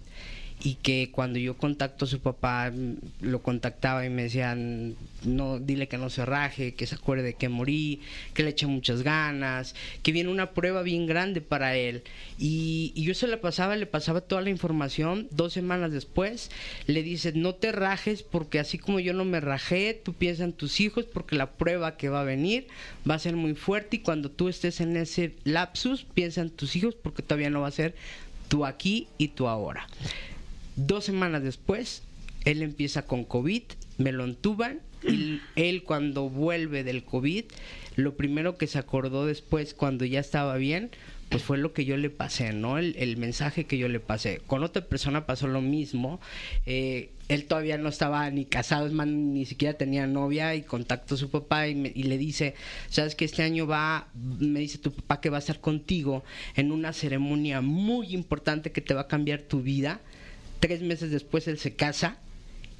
[0.63, 4.95] y que cuando yo contacto a su papá mm, lo contactaba y me decían
[5.25, 8.01] no dile que no se raje que se acuerde que morí
[8.35, 12.03] que le eche muchas ganas que viene una prueba bien grande para él
[12.39, 16.51] y, y yo se la pasaba le pasaba toda la información dos semanas después
[16.87, 20.53] le dice no te rajes porque así como yo no me rajé tú piensa en
[20.53, 22.67] tus hijos porque la prueba que va a venir
[23.09, 26.77] va a ser muy fuerte y cuando tú estés en ese lapsus piensa en tus
[26.77, 27.95] hijos porque todavía no va a ser
[28.49, 29.87] tú aquí y tú ahora
[30.87, 32.03] Dos semanas después,
[32.45, 33.63] él empieza con COVID,
[33.99, 37.45] me lo entuban y él cuando vuelve del COVID,
[37.97, 40.91] lo primero que se acordó después, cuando ya estaba bien,
[41.29, 42.79] pues fue lo que yo le pasé, ¿no?
[42.79, 44.41] El, el mensaje que yo le pasé.
[44.47, 46.19] Con otra persona pasó lo mismo.
[46.67, 51.15] Eh, él todavía no estaba ni casado, es más, ni siquiera tenía novia y contactó
[51.15, 52.55] a su papá y, me- y le dice,
[52.89, 54.09] sabes que este año va,
[54.41, 56.25] me dice tu papá que va a estar contigo
[56.57, 60.01] en una ceremonia muy importante que te va a cambiar tu vida.
[60.61, 62.19] Tres meses después él se casa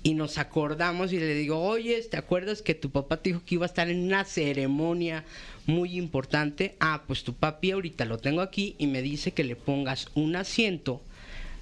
[0.03, 3.57] y nos acordamos y le digo, oye, ¿te acuerdas que tu papá te dijo que
[3.57, 5.25] iba a estar en una ceremonia
[5.67, 6.77] muy importante?
[6.81, 10.37] Ah, pues tu papi ahorita lo tengo aquí y me dice que le pongas un
[10.37, 11.03] asiento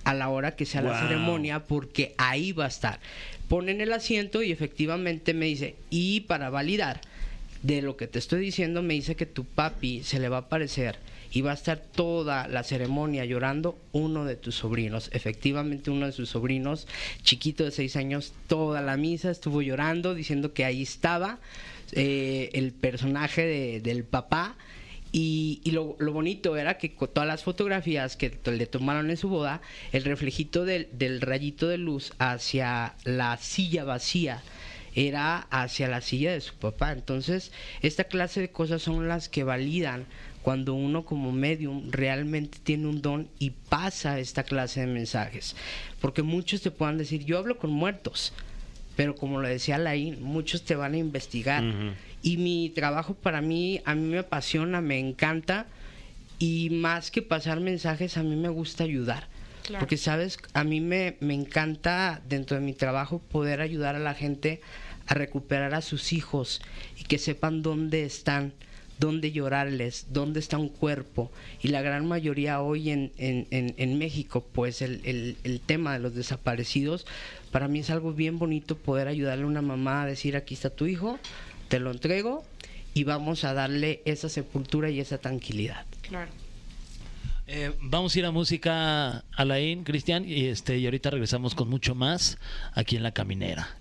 [0.05, 3.01] a la hora que sea la ceremonia porque ahí va a estar.
[3.49, 7.01] Ponen el asiento y efectivamente me dice, y para validar
[7.63, 10.41] de lo que te estoy diciendo, me dice que tu papi se le va a
[10.41, 10.99] aparecer
[11.33, 15.11] y va a estar toda la ceremonia llorando uno de tus sobrinos.
[15.13, 16.87] Efectivamente, uno de sus sobrinos,
[17.23, 21.39] chiquito de seis años, toda la misa estuvo llorando, diciendo que ahí estaba
[21.93, 24.57] eh, el personaje de- del papá.
[25.11, 29.31] Y, lo, lo bonito era que con todas las fotografías que le tomaron en su
[29.31, 29.63] boda,
[29.93, 34.43] el reflejito del, del rayito de luz hacia la silla vacía
[34.95, 36.93] era hacia la silla de su papá.
[36.93, 40.05] Entonces, esta clase de cosas son las que validan
[40.49, 45.55] cuando uno como medium realmente tiene un don y pasa esta clase de mensajes.
[46.01, 48.33] Porque muchos te puedan decir, yo hablo con muertos,
[48.97, 51.63] pero como lo decía Laín, muchos te van a investigar.
[52.23, 55.67] Y mi trabajo para mí, a mí me apasiona, me encanta.
[56.39, 59.29] Y más que pasar mensajes, a mí me gusta ayudar.
[59.67, 59.81] Claro.
[59.81, 64.15] Porque, sabes, a mí me, me encanta dentro de mi trabajo poder ayudar a la
[64.15, 64.63] gente
[65.09, 66.63] a recuperar a sus hijos
[66.99, 68.55] y que sepan dónde están,
[68.99, 71.31] dónde llorarles, dónde está un cuerpo.
[71.63, 75.93] Y la gran mayoría hoy en, en, en, en México, pues el, el, el tema
[75.93, 77.07] de los desaparecidos,
[77.51, 80.71] para mí es algo bien bonito poder ayudarle a una mamá a decir, aquí está
[80.71, 81.19] tu hijo,
[81.69, 82.45] te lo entrego
[82.95, 85.87] y vamos a darle esa sepultura y esa tranquilidad.
[86.03, 86.31] Claro.
[87.47, 91.95] Eh, vamos a ir a música, Alain, Cristian, y, este, y ahorita regresamos con mucho
[91.95, 92.37] más
[92.75, 93.79] aquí en La Caminera.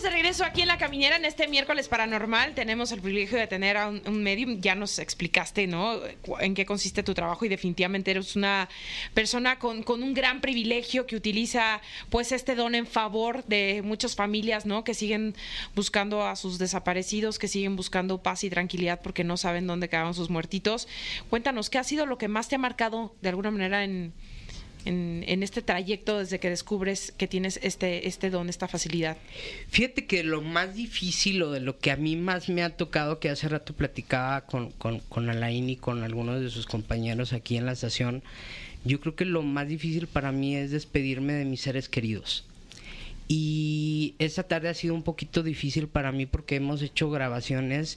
[0.00, 2.54] De regreso aquí en La Caminera en este miércoles paranormal.
[2.54, 4.60] Tenemos el privilegio de tener a un, un medium.
[4.60, 6.00] Ya nos explicaste, ¿no?
[6.40, 8.68] En qué consiste tu trabajo y definitivamente eres una
[9.12, 14.16] persona con, con un gran privilegio que utiliza pues este don en favor de muchas
[14.16, 14.82] familias, ¿no?
[14.82, 15.36] Que siguen
[15.76, 20.14] buscando a sus desaparecidos, que siguen buscando paz y tranquilidad porque no saben dónde quedaron
[20.14, 20.88] sus muertitos.
[21.28, 24.14] Cuéntanos, ¿qué ha sido lo que más te ha marcado de alguna manera en,
[24.84, 29.16] en, este trayecto desde que descubres que tienes este, este don, esta facilidad?
[29.68, 33.18] Fíjate que lo más difícil o de lo que a mí más me ha tocado,
[33.18, 37.56] que hace rato platicaba con, con, con Alain y con algunos de sus compañeros aquí
[37.56, 38.22] en la estación,
[38.84, 42.44] yo creo que lo más difícil para mí es despedirme de mis seres queridos.
[43.28, 47.96] Y esta tarde ha sido un poquito difícil para mí porque hemos hecho grabaciones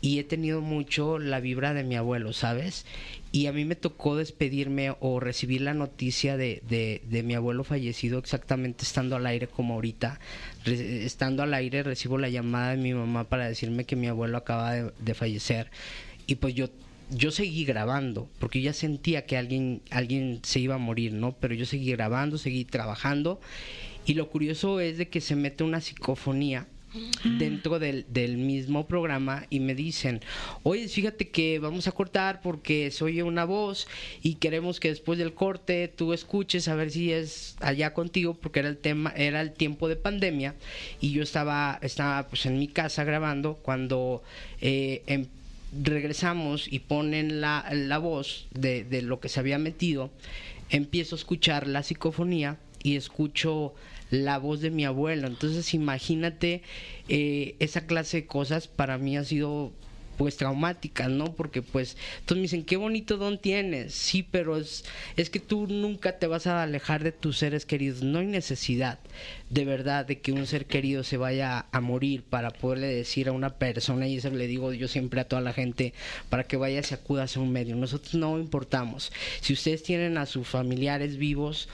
[0.00, 2.86] y he tenido mucho la vibra de mi abuelo, ¿sabes?
[3.32, 8.18] Y a mí me tocó despedirme o recibir la noticia de, de, mi abuelo fallecido
[8.18, 10.18] exactamente estando al aire como ahorita.
[10.66, 14.72] Estando al aire recibo la llamada de mi mamá para decirme que mi abuelo acaba
[14.72, 15.70] de, de fallecer.
[16.26, 16.70] Y pues yo
[17.10, 21.32] yo seguí grabando, porque ya sentía que alguien, alguien se iba a morir, ¿no?
[21.32, 23.40] Pero yo seguí grabando, seguí trabajando.
[24.06, 26.66] Y lo curioso es de que se mete una psicofonía
[27.38, 30.20] dentro del, del mismo programa y me dicen,
[30.62, 33.86] oye, fíjate que vamos a cortar porque se oye una voz
[34.22, 38.60] y queremos que después del corte tú escuches a ver si es allá contigo porque
[38.60, 40.54] era el tema, era el tiempo de pandemia
[41.00, 44.22] y yo estaba, estaba pues en mi casa grabando cuando
[44.60, 45.26] eh, em-
[45.84, 50.10] regresamos y ponen la, la voz de, de lo que se había metido,
[50.68, 53.74] empiezo a escuchar la psicofonía y escucho
[54.10, 55.26] la voz de mi abuelo.
[55.26, 56.62] Entonces imagínate
[57.08, 59.72] eh, esa clase de cosas para mí ha sido
[60.20, 61.32] pues traumáticas, ¿no?
[61.34, 64.84] Porque pues entonces me dicen, qué bonito don tienes, sí, pero es,
[65.16, 68.98] es que tú nunca te vas a alejar de tus seres queridos, no hay necesidad
[69.48, 73.32] de verdad de que un ser querido se vaya a morir para poderle decir a
[73.32, 75.94] una persona, y eso le digo yo siempre a toda la gente,
[76.28, 80.18] para que vaya y se acuda a un medio, nosotros no importamos, si ustedes tienen
[80.18, 81.66] a sus familiares vivos,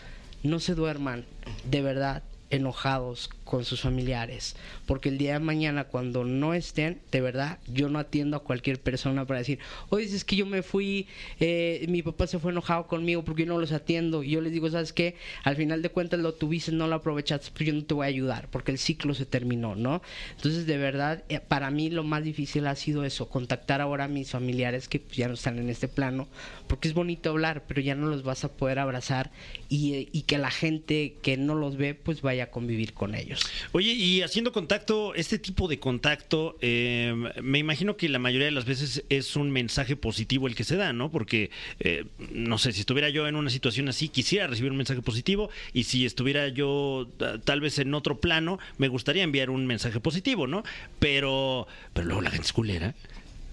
[0.46, 1.24] no se duerman,
[1.64, 7.20] de verdad, enojados con sus familiares, porque el día de mañana cuando no estén, de
[7.20, 11.06] verdad, yo no atiendo a cualquier persona para decir, oye, es que yo me fui,
[11.38, 14.52] eh, mi papá se fue enojado conmigo porque yo no los atiendo, y yo les
[14.52, 15.14] digo, ¿sabes qué?
[15.44, 18.08] Al final de cuentas lo tuviste, no lo aprovechaste, pues yo no te voy a
[18.08, 20.02] ayudar, porque el ciclo se terminó, ¿no?
[20.34, 24.08] Entonces, de verdad, eh, para mí lo más difícil ha sido eso, contactar ahora a
[24.08, 26.26] mis familiares que pues, ya no están en este plano,
[26.66, 29.30] porque es bonito hablar, pero ya no los vas a poder abrazar
[29.68, 33.14] y, eh, y que la gente que no los ve, pues vaya a convivir con
[33.14, 33.35] ellos.
[33.72, 38.52] Oye, y haciendo contacto, este tipo de contacto, eh, me imagino que la mayoría de
[38.52, 41.10] las veces es un mensaje positivo el que se da, ¿no?
[41.10, 45.02] Porque, eh, no sé, si estuviera yo en una situación así, quisiera recibir un mensaje
[45.02, 47.08] positivo, y si estuviera yo
[47.44, 50.62] tal vez en otro plano, me gustaría enviar un mensaje positivo, ¿no?
[50.98, 52.94] Pero, pero luego la gente es culera.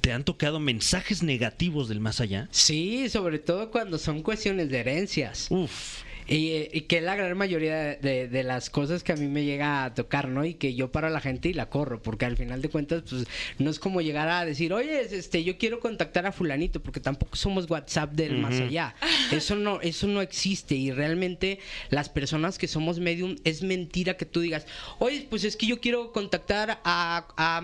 [0.02, 2.50] ¿Te han tocado mensajes negativos del más allá?
[2.52, 5.48] Sí, sobre todo cuando son cuestiones de herencias.
[5.50, 6.04] Uf.
[6.28, 9.28] Y, eh, y que es la gran mayoría de, de las cosas que a mí
[9.28, 10.46] me llega a tocar, ¿no?
[10.46, 13.04] Y que yo paro a la gente y la corro, porque al final de cuentas,
[13.10, 13.26] pues
[13.60, 17.36] no es como llegar a decir, oye, este, yo quiero contactar a fulanito, porque tampoco
[17.36, 18.96] somos WhatsApp del más allá.
[19.32, 21.60] Eso no, eso no existe y realmente
[21.90, 24.66] las personas que somos medium es mentira que tú digas,
[25.00, 27.62] oye, pues es que yo quiero contactar a, a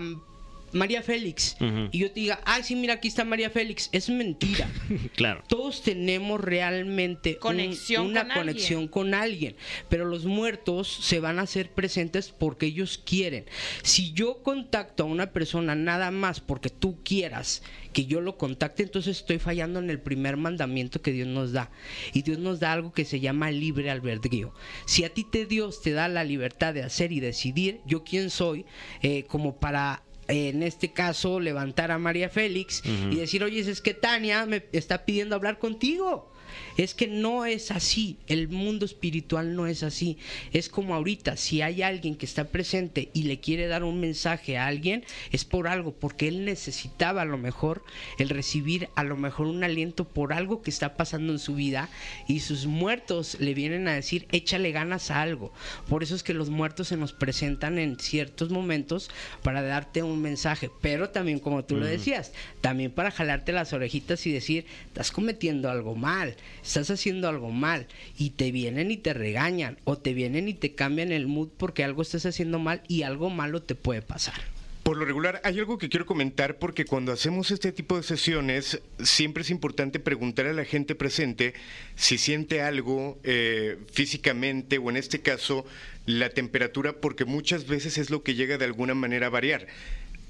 [0.72, 1.56] María Félix
[1.92, 3.88] y yo te diga, ay, sí, mira, aquí está María Félix.
[3.92, 4.68] Es mentira.
[5.16, 5.42] Claro.
[5.48, 8.88] Todos tenemos realmente un- Conexión una con conexión alguien.
[8.88, 9.56] con alguien,
[9.88, 13.44] pero los muertos se van a hacer presentes porque ellos quieren.
[13.82, 17.62] Si yo contacto a una persona nada más porque tú quieras
[17.92, 21.70] que yo lo contacte, entonces estoy fallando en el primer mandamiento que Dios nos da.
[22.12, 24.54] Y Dios nos da algo que se llama libre albedrío.
[24.86, 28.30] Si a ti te Dios te da la libertad de hacer y decidir, yo quién
[28.30, 28.64] soy
[29.02, 33.94] eh, como para en este caso, levantar a María Félix y decir, oye, es que
[33.94, 36.30] Tania me está pidiendo hablar contigo.
[36.76, 40.18] Es que no es así, el mundo espiritual no es así.
[40.52, 44.58] Es como ahorita, si hay alguien que está presente y le quiere dar un mensaje
[44.58, 47.84] a alguien, es por algo, porque él necesitaba a lo mejor
[48.18, 51.88] el recibir a lo mejor un aliento por algo que está pasando en su vida
[52.26, 55.52] y sus muertos le vienen a decir, échale ganas a algo.
[55.88, 59.10] Por eso es que los muertos se nos presentan en ciertos momentos
[59.42, 64.26] para darte un mensaje, pero también como tú lo decías, también para jalarte las orejitas
[64.26, 67.86] y decir, estás cometiendo algo mal, estás haciendo algo mal
[68.18, 71.84] y te vienen y te regañan o te vienen y te cambian el mood porque
[71.84, 74.40] algo estás haciendo mal y algo malo te puede pasar.
[74.82, 78.80] Por lo regular, hay algo que quiero comentar porque cuando hacemos este tipo de sesiones,
[78.98, 81.54] siempre es importante preguntar a la gente presente
[81.96, 85.66] si siente algo eh, físicamente o en este caso
[86.06, 89.66] la temperatura, porque muchas veces es lo que llega de alguna manera a variar.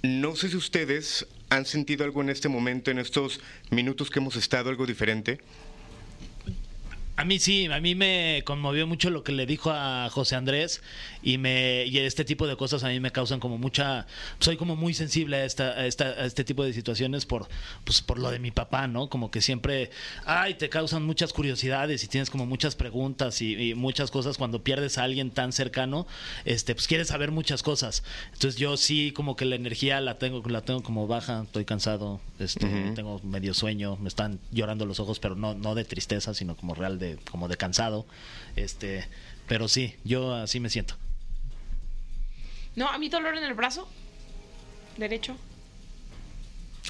[0.02, 3.40] No sé si ustedes han sentido algo en este momento, en estos
[3.70, 5.38] minutos que hemos estado, algo diferente.
[7.16, 10.80] A mí sí, a mí me conmovió mucho lo que le dijo a José Andrés
[11.22, 14.06] y me y este tipo de cosas a mí me causan como mucha
[14.38, 17.48] soy como muy sensible a esta, a esta a este tipo de situaciones por
[17.84, 19.10] pues por lo de mi papá, ¿no?
[19.10, 19.90] Como que siempre
[20.24, 24.62] ay, te causan muchas curiosidades y tienes como muchas preguntas y, y muchas cosas cuando
[24.62, 26.06] pierdes a alguien tan cercano,
[26.44, 28.02] este pues quieres saber muchas cosas.
[28.32, 32.20] Entonces yo sí como que la energía la tengo la tengo como baja, estoy cansado,
[32.38, 36.56] este tengo medio sueño, me están llorando los ojos, pero no no de tristeza, sino
[36.56, 38.06] como real de como de cansado.
[38.54, 39.08] Este,
[39.48, 40.94] pero sí, yo así me siento.
[42.76, 43.88] No, a mí dolor en el brazo
[44.96, 45.36] derecho.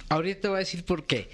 [0.08, 1.30] Ahorita te voy a decir por qué.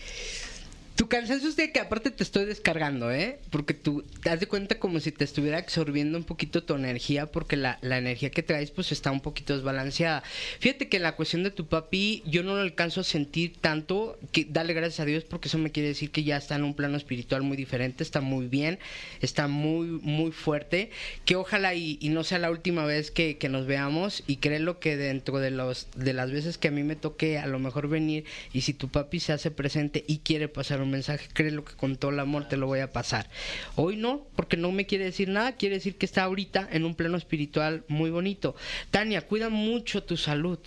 [0.97, 3.39] Tu cansancio es de que aparte te estoy descargando, ¿eh?
[3.51, 7.27] Porque tú te das de cuenta como si te estuviera absorbiendo un poquito tu energía,
[7.27, 10.23] porque la, la energía que traes pues está un poquito desbalanceada.
[10.59, 14.47] Fíjate que la cuestión de tu papi yo no lo alcanzo a sentir tanto, que
[14.49, 16.97] dale gracias a Dios porque eso me quiere decir que ya está en un plano
[16.97, 18.79] espiritual muy diferente, está muy bien,
[19.21, 20.91] está muy, muy fuerte,
[21.27, 24.97] que ojalá y, no sea la última vez que, que nos veamos y créelo que
[24.97, 28.25] dentro de, los, de las veces que a mí me toque a lo mejor venir
[28.55, 32.11] y si tu papi se hace presente y quiere pasar mensaje, créelo que con todo
[32.11, 33.29] el amor te lo voy a pasar.
[33.75, 36.95] Hoy no, porque no me quiere decir nada, quiere decir que está ahorita en un
[36.95, 38.55] plano espiritual muy bonito.
[38.91, 40.59] Tania, cuida mucho tu salud.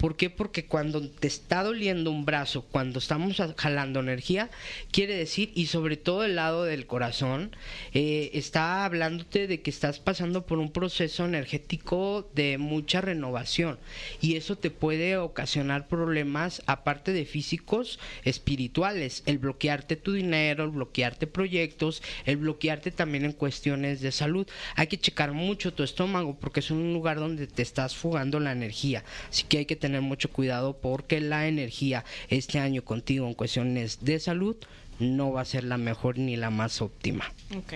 [0.00, 0.30] ¿Por qué?
[0.30, 4.48] Porque cuando te está doliendo un brazo, cuando estamos jalando energía,
[4.90, 7.54] quiere decir, y sobre todo el lado del corazón,
[7.92, 13.78] eh, está hablándote de que estás pasando por un proceso energético de mucha renovación.
[14.22, 19.22] Y eso te puede ocasionar problemas, aparte de físicos, espirituales.
[19.26, 24.46] El bloquearte tu dinero, el bloquearte proyectos, el bloquearte también en cuestiones de salud.
[24.76, 28.52] Hay que checar mucho tu estómago porque es un lugar donde te estás fugando la
[28.52, 29.04] energía.
[29.28, 34.04] Así que hay que tener mucho cuidado porque la energía este año contigo en cuestiones
[34.04, 34.54] de salud
[35.00, 37.32] no va a ser la mejor ni la más óptima.
[37.56, 37.72] Ok.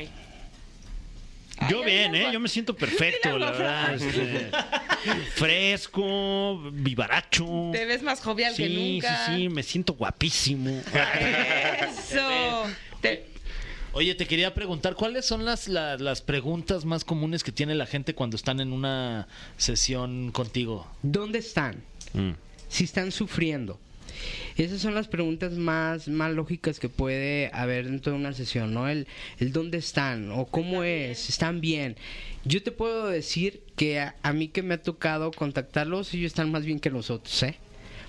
[1.70, 2.30] Yo Ay, bien, ¿eh?
[2.32, 3.94] Yo me siento perfecto, la verdad.
[3.94, 4.50] este,
[5.36, 7.70] fresco, vivaracho.
[7.72, 9.26] Te ves más jovial que Sí, nunca.
[9.26, 10.70] sí, sí, me siento guapísimo.
[11.88, 12.66] Eso.
[13.00, 13.26] Te-
[13.92, 17.86] Oye, te quería preguntar, ¿cuáles son las, la- las preguntas más comunes que tiene la
[17.86, 20.86] gente cuando están en una sesión contigo?
[21.02, 21.84] ¿Dónde están?
[22.14, 22.32] Mm.
[22.68, 23.78] Si están sufriendo,
[24.56, 28.88] Esas son las preguntas más, más lógicas que puede haber dentro de una sesión, ¿no?
[28.88, 29.06] El,
[29.38, 31.96] el dónde están o cómo es, están bien.
[32.44, 36.50] Yo te puedo decir que a, a mí que me ha tocado contactarlos, ellos están
[36.52, 37.56] más bien que nosotros, ¿eh?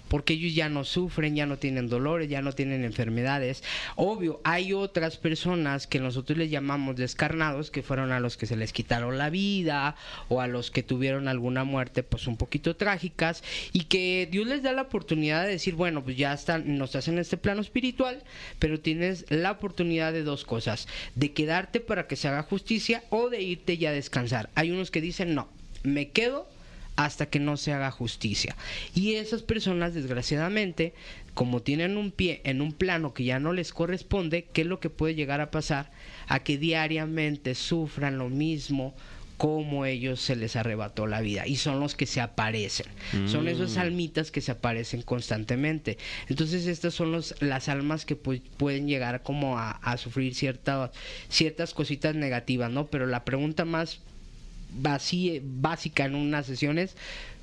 [0.08, 3.64] Porque ellos ya no sufren, ya no tienen dolores, ya no tienen enfermedades.
[3.96, 8.56] Obvio, hay otras personas que nosotros les llamamos descarnados, que fueron a los que se
[8.56, 9.96] les quitaron la vida
[10.30, 13.44] o a los que tuvieron alguna muerte pues un poquito trágicas
[13.74, 17.08] y que Dios les da la oportunidad de decir, bueno, pues ya están, no estás
[17.08, 18.24] en este plano espiritual,
[18.60, 23.30] pero tienes la oportunidad de dos cosas, de quedarte para que se haga justicia o
[23.30, 24.50] de irte ya a descansar.
[24.56, 25.48] Hay unos que dicen, no,
[25.84, 26.48] me quedo
[26.96, 28.56] hasta que no se haga justicia.
[28.94, 30.94] Y esas personas, desgraciadamente,
[31.34, 34.80] como tienen un pie en un plano que ya no les corresponde, ¿qué es lo
[34.80, 35.92] que puede llegar a pasar?
[36.28, 38.96] A que diariamente sufran lo mismo
[39.38, 41.46] como ellos se les arrebató la vida.
[41.46, 42.86] Y son los que se aparecen.
[43.28, 45.98] Son esos almitas que se aparecen constantemente.
[46.30, 50.92] Entonces estas son los, las almas que pu- pueden llegar como a, a sufrir ciertas
[51.28, 54.00] ciertas cositas negativas no pero la pregunta más
[54.82, 56.96] vací- básica en unas sesiones,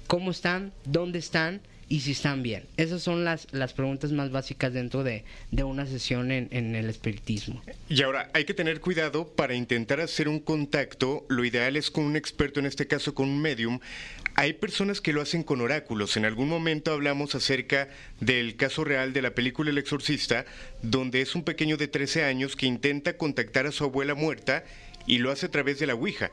[0.07, 2.65] cómo están, dónde están y si están bien.
[2.79, 6.89] Esas son las, las preguntas más básicas dentro de, de una sesión en, en el
[6.89, 7.63] espiritismo.
[7.91, 11.27] Y ahora, hay que tener cuidado para intentar hacer un contacto.
[11.29, 13.79] Lo ideal es con un experto, en este caso con un medium.
[14.37, 16.17] Hay personas que lo hacen con oráculos.
[16.17, 20.47] En algún momento hablamos acerca del caso real de la película El Exorcista,
[20.81, 24.65] donde es un pequeño de 13 años que intenta contactar a su abuela muerta
[25.07, 26.31] y lo hace a través de la Ouija.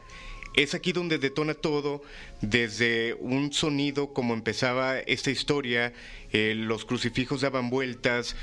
[0.56, 2.02] Es aquí donde detona todo,
[2.42, 5.94] desde un sonido como empezaba esta historia,
[6.32, 8.36] eh, los crucifijos daban vueltas,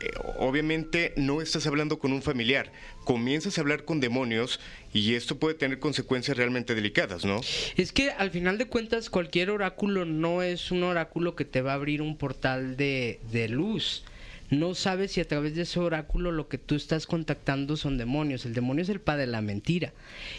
[0.00, 2.70] eh, obviamente no estás hablando con un familiar,
[3.04, 4.60] comienzas a hablar con demonios
[4.92, 7.40] y esto puede tener consecuencias realmente delicadas, ¿no?
[7.76, 11.72] Es que al final de cuentas cualquier oráculo no es un oráculo que te va
[11.72, 14.04] a abrir un portal de, de luz.
[14.50, 18.46] No sabes si a través de ese oráculo lo que tú estás contactando son demonios.
[18.46, 19.92] El demonio es el padre de la mentira.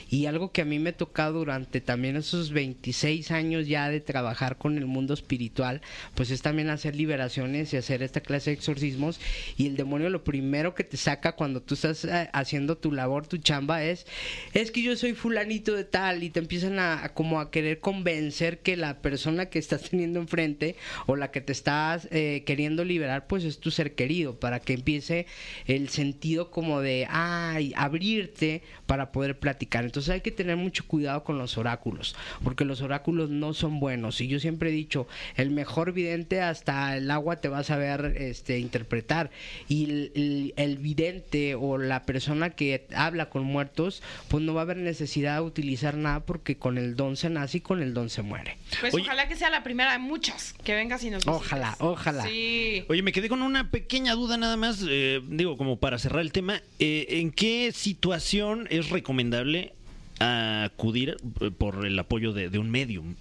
[0.10, 4.58] Y algo que a mí me tocado durante también esos 26 años ya de trabajar
[4.58, 5.82] con el mundo espiritual,
[6.16, 9.20] pues es también hacer liberaciones y hacer esta clase de exorcismos.
[9.58, 13.28] Y el demonio lo primero que te saca cuando tú estás eh, haciendo tu labor,
[13.28, 14.08] tu chamba, es,
[14.54, 17.80] es que yo soy fulanito de tal y te empiezan a, a como a querer
[17.80, 22.84] convencer que la persona que estás teniendo enfrente o la que te estás eh, queriendo
[22.84, 25.26] liberar, pues es tu ser querido, para que empiece
[25.66, 29.84] el sentido como de, ay, abrirte para poder platicar.
[29.84, 34.22] Entonces hay que tener mucho cuidado con los oráculos, porque los oráculos no son buenos.
[34.22, 38.16] Y yo siempre he dicho, el mejor vidente hasta el agua te va a saber
[38.18, 39.32] este, interpretar.
[39.68, 44.62] Y el, el- el vidente o la persona que habla con muertos, pues no va
[44.62, 47.94] a haber necesidad de utilizar nada porque con el don se nace y con el
[47.94, 48.58] don se muere.
[48.80, 49.04] Pues Oye.
[49.04, 51.36] ojalá que sea la primera de muchas que vengas y nos visites.
[51.46, 52.24] Ojalá, ojalá.
[52.26, 52.86] Sí.
[52.88, 56.32] Oye, me quedé con una pequeña duda nada más, eh, digo, como para cerrar el
[56.32, 56.62] tema.
[56.80, 59.74] eh, ¿En qué situación es recomendable
[60.20, 63.16] acudir eh, por el apoyo de, de un medium?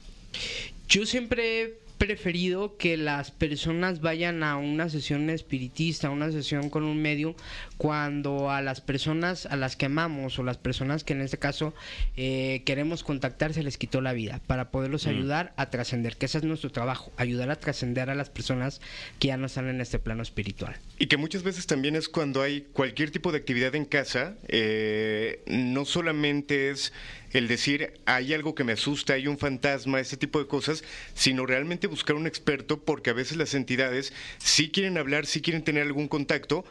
[0.88, 6.84] Yo siempre preferido que las personas vayan a una sesión espiritista, a una sesión con
[6.84, 7.34] un medio,
[7.76, 11.74] cuando a las personas a las que amamos o las personas que en este caso
[12.16, 16.38] eh, queremos contactar se les quitó la vida, para poderlos ayudar a trascender, que ese
[16.38, 18.80] es nuestro trabajo, ayudar a trascender a las personas
[19.18, 20.76] que ya no están en este plano espiritual.
[20.98, 25.42] Y que muchas veces también es cuando hay cualquier tipo de actividad en casa, eh,
[25.46, 26.92] no solamente es
[27.32, 31.46] el decir hay algo que me asusta, hay un fantasma, ese tipo de cosas, sino
[31.46, 35.82] realmente buscar un experto porque a veces las entidades sí quieren hablar, sí quieren tener
[35.82, 36.64] algún contacto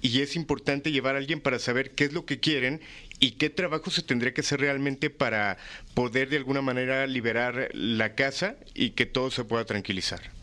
[0.00, 2.80] y es importante llevar a alguien para saber qué es lo que quieren
[3.20, 5.56] y qué trabajo se tendría que hacer realmente para
[5.94, 10.41] poder de alguna manera liberar la casa y que todo se pueda tranquilizar.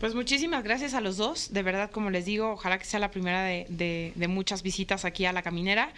[0.00, 1.52] Pues muchísimas gracias a los dos.
[1.52, 5.04] De verdad, como les digo, ojalá que sea la primera de, de- de muchas visitas
[5.04, 5.92] aquí a la caminera.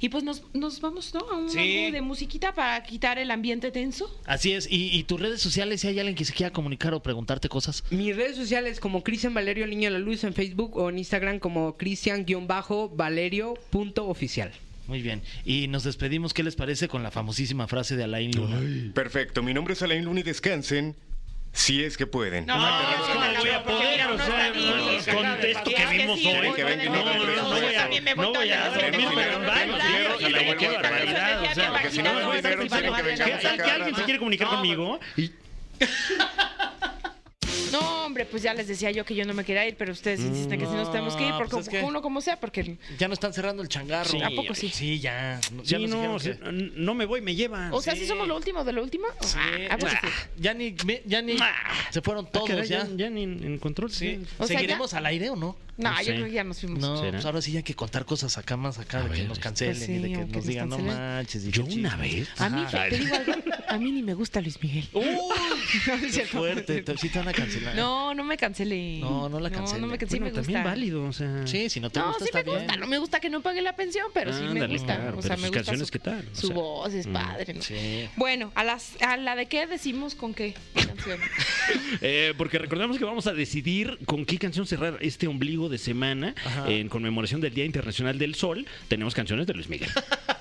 [0.00, 1.20] Y pues nos, nos vamos, ¿no?
[1.30, 1.58] A un Sí.
[1.84, 4.12] algo de musiquita para quitar el ambiente tenso.
[4.26, 4.66] Así es.
[4.70, 7.84] Y, y tus redes sociales, si hay alguien que se quiera comunicar o preguntarte cosas.
[7.90, 11.38] Mis redes sociales como Cristian Valerio Niño de la Luz en Facebook o en Instagram
[11.38, 14.52] como Cristian-Valerio.oficial.
[14.86, 15.22] Muy bien.
[15.46, 18.60] Y nos despedimos, ¿qué les parece con la famosísima frase de Alain Luna?
[18.92, 20.94] Perfecto, mi nombre es Alain Luna y descansen
[21.54, 22.44] si es que pueden.
[22.46, 22.66] No, ¿cómo
[23.38, 24.06] voy a poder?
[24.08, 26.52] O sea, el contexto que vimos hoy.
[26.54, 29.74] que venga, No, no, no, no voy a, no voy a dormir, pero en baño,
[30.18, 31.42] quiero- qué barbaridad.
[31.42, 32.68] O sea, Porque si no me voy a que.
[37.80, 40.20] No, hombre, pues ya les decía yo que yo no me quería ir, pero ustedes
[40.20, 42.76] insisten que sí nos tenemos que ir, porque pues es que- uno como sea, porque...
[42.98, 44.08] Ya no están cerrando el changarro.
[44.10, 44.20] Sí.
[44.22, 44.68] ¿A poco sí?
[44.72, 45.40] Sí, ya.
[45.42, 47.72] Sí, Ya nos no, dijeron o sea, que- n- no me voy, me llevan.
[47.72, 48.00] O sea, Sí.
[48.00, 49.06] ¿sí somos lo último de lo último?
[49.20, 49.36] Sí,
[49.70, 50.08] Ah, ¿a poco sí?
[50.38, 50.74] ya ni,
[51.06, 51.36] ya ni
[51.90, 52.84] se fueron Ah, todos caray, ya.
[52.86, 53.90] ya, ya ni en, en control.
[53.90, 54.20] Sí.
[54.38, 55.56] O sea, ¿Seguiremos al aire o no?
[55.76, 56.14] No, No yo sé.
[56.14, 56.78] creo que ya nos fuimos.
[56.78, 57.10] No, ¿Será?
[57.12, 59.42] pues ahora sí hay que contar cosas acá más acá, de que ver, nos este.
[59.42, 61.00] cancelen Pues y de que o que nos nos digan no cancelen.
[61.00, 61.44] manches.
[61.44, 61.96] y Yo una chisme".
[61.96, 62.28] vez.
[62.38, 62.88] A mí, Ajá.
[62.88, 63.32] te digo algo,
[63.68, 64.88] a mí ni me gusta Luis Miguel.
[64.92, 65.04] ¡Uy!
[65.86, 66.38] No, es ¡Qué cierto.
[66.38, 66.82] fuerte!
[66.82, 67.74] te- Sí te van a cancelar.
[67.74, 68.98] No, no me cancele.
[69.00, 69.80] No, no la No, cancele.
[69.80, 70.70] no me cancele, Bueno, sí me también gusta.
[70.70, 71.46] válido, o sea.
[71.46, 72.66] Sí, si no te No, gusta sí está me gusta.
[72.66, 72.80] bien.
[72.80, 74.96] No me gusta que no pague la pensión, pero sí me gusta.
[74.96, 76.28] claro, o sea, me sus gusta canciones, su, ¿qué tal?
[76.32, 77.62] O su sea, voz es padre, ¿no?
[77.62, 78.08] Sí.
[78.16, 81.18] Bueno, a las a la de qué decimos con qué canción.
[82.02, 86.34] Eh, porque recordamos que vamos a decidir con qué canción cerrar este ombligo de semana
[86.44, 86.70] Ajá.
[86.70, 88.66] en conmemoración del Día Internacional del Sol.
[88.88, 89.88] Tenemos canciones de Luis Miguel.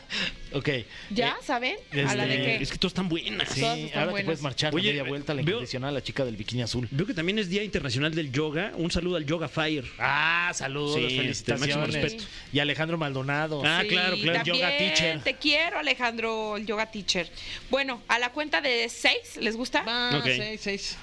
[0.53, 0.69] Ok.
[1.09, 1.75] ¿Ya saben?
[2.07, 2.63] ¿A la de este, qué?
[2.63, 3.49] Es que todas están buenas.
[3.49, 4.17] Sí, Todas están ahora buenas.
[4.21, 6.61] te puedes marchar Oye, de media vuelta a la veo- incondicional, la chica del bikini
[6.61, 6.87] azul.
[6.91, 8.71] Veo que también es Día Internacional del Yoga.
[8.75, 9.85] Un saludo al Yoga Fire.
[9.99, 11.93] Ah, saludos, Sí, este, máximo felicitaciones.
[12.03, 12.23] respeto.
[12.51, 13.61] Y Alejandro Maldonado.
[13.65, 14.37] Ah, claro, claro.
[14.39, 15.21] también Yoga teacher.
[15.21, 17.29] Te quiero, Alejandro, el yoga teacher.
[17.69, 19.81] Bueno, a la cuenta de seis, ¿les gusta?
[19.83, 20.25] Va, Ok.
[20.25, 20.97] seis, seis.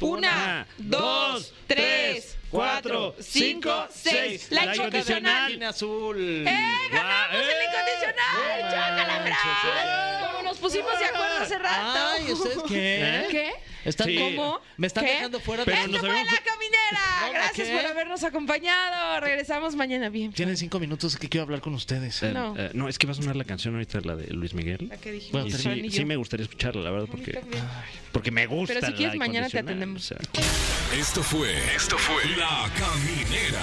[0.00, 4.48] Una, dos, tres, cuatro, cinco, seis.
[4.50, 5.46] La incondicional.
[5.48, 6.44] Bikini azul.
[6.46, 7.52] ¡Eh, ganamos ¡Eh!
[7.52, 8.62] el incondicional!
[8.62, 9.40] ¡No ¡Chócala, manches!
[9.62, 10.26] Fran!
[10.32, 11.98] Como nos pusimos de acuerdo hace rato.
[12.14, 13.26] Ay, ¿ustedes qué?
[13.30, 13.52] ¿Qué?
[13.88, 14.16] Están Sí.
[14.18, 14.60] ¿Cómo?
[14.76, 15.12] Me están ¿Qué?
[15.12, 17.00] dejando fuera Pero de Esto nos fue habíamos- La Caminera.
[17.20, 17.76] ¿Cómo Gracias qué?
[17.76, 19.20] por habernos acompañado.
[19.20, 20.32] Regresamos mañana bien.
[20.32, 22.22] Tienen cinco minutos que quiero hablar con ustedes.
[22.22, 22.54] Eh, No.
[22.58, 24.88] eh, no, es que va a sonar la canción ahorita, la de Luis Miguel.
[24.88, 26.06] La que dijimos, Bueno, Y Fran sí, y sí yo.
[26.06, 27.62] me gustaría escucharla, la verdad, A mí porque, también.
[28.12, 28.74] porque me gusta.
[28.74, 30.02] Pero si la quieres, mañana te incondicional, atendemos.
[30.02, 30.98] o sea.
[31.00, 31.56] Esto fue.
[31.74, 32.24] Esto fue.
[32.36, 33.62] La Caminera.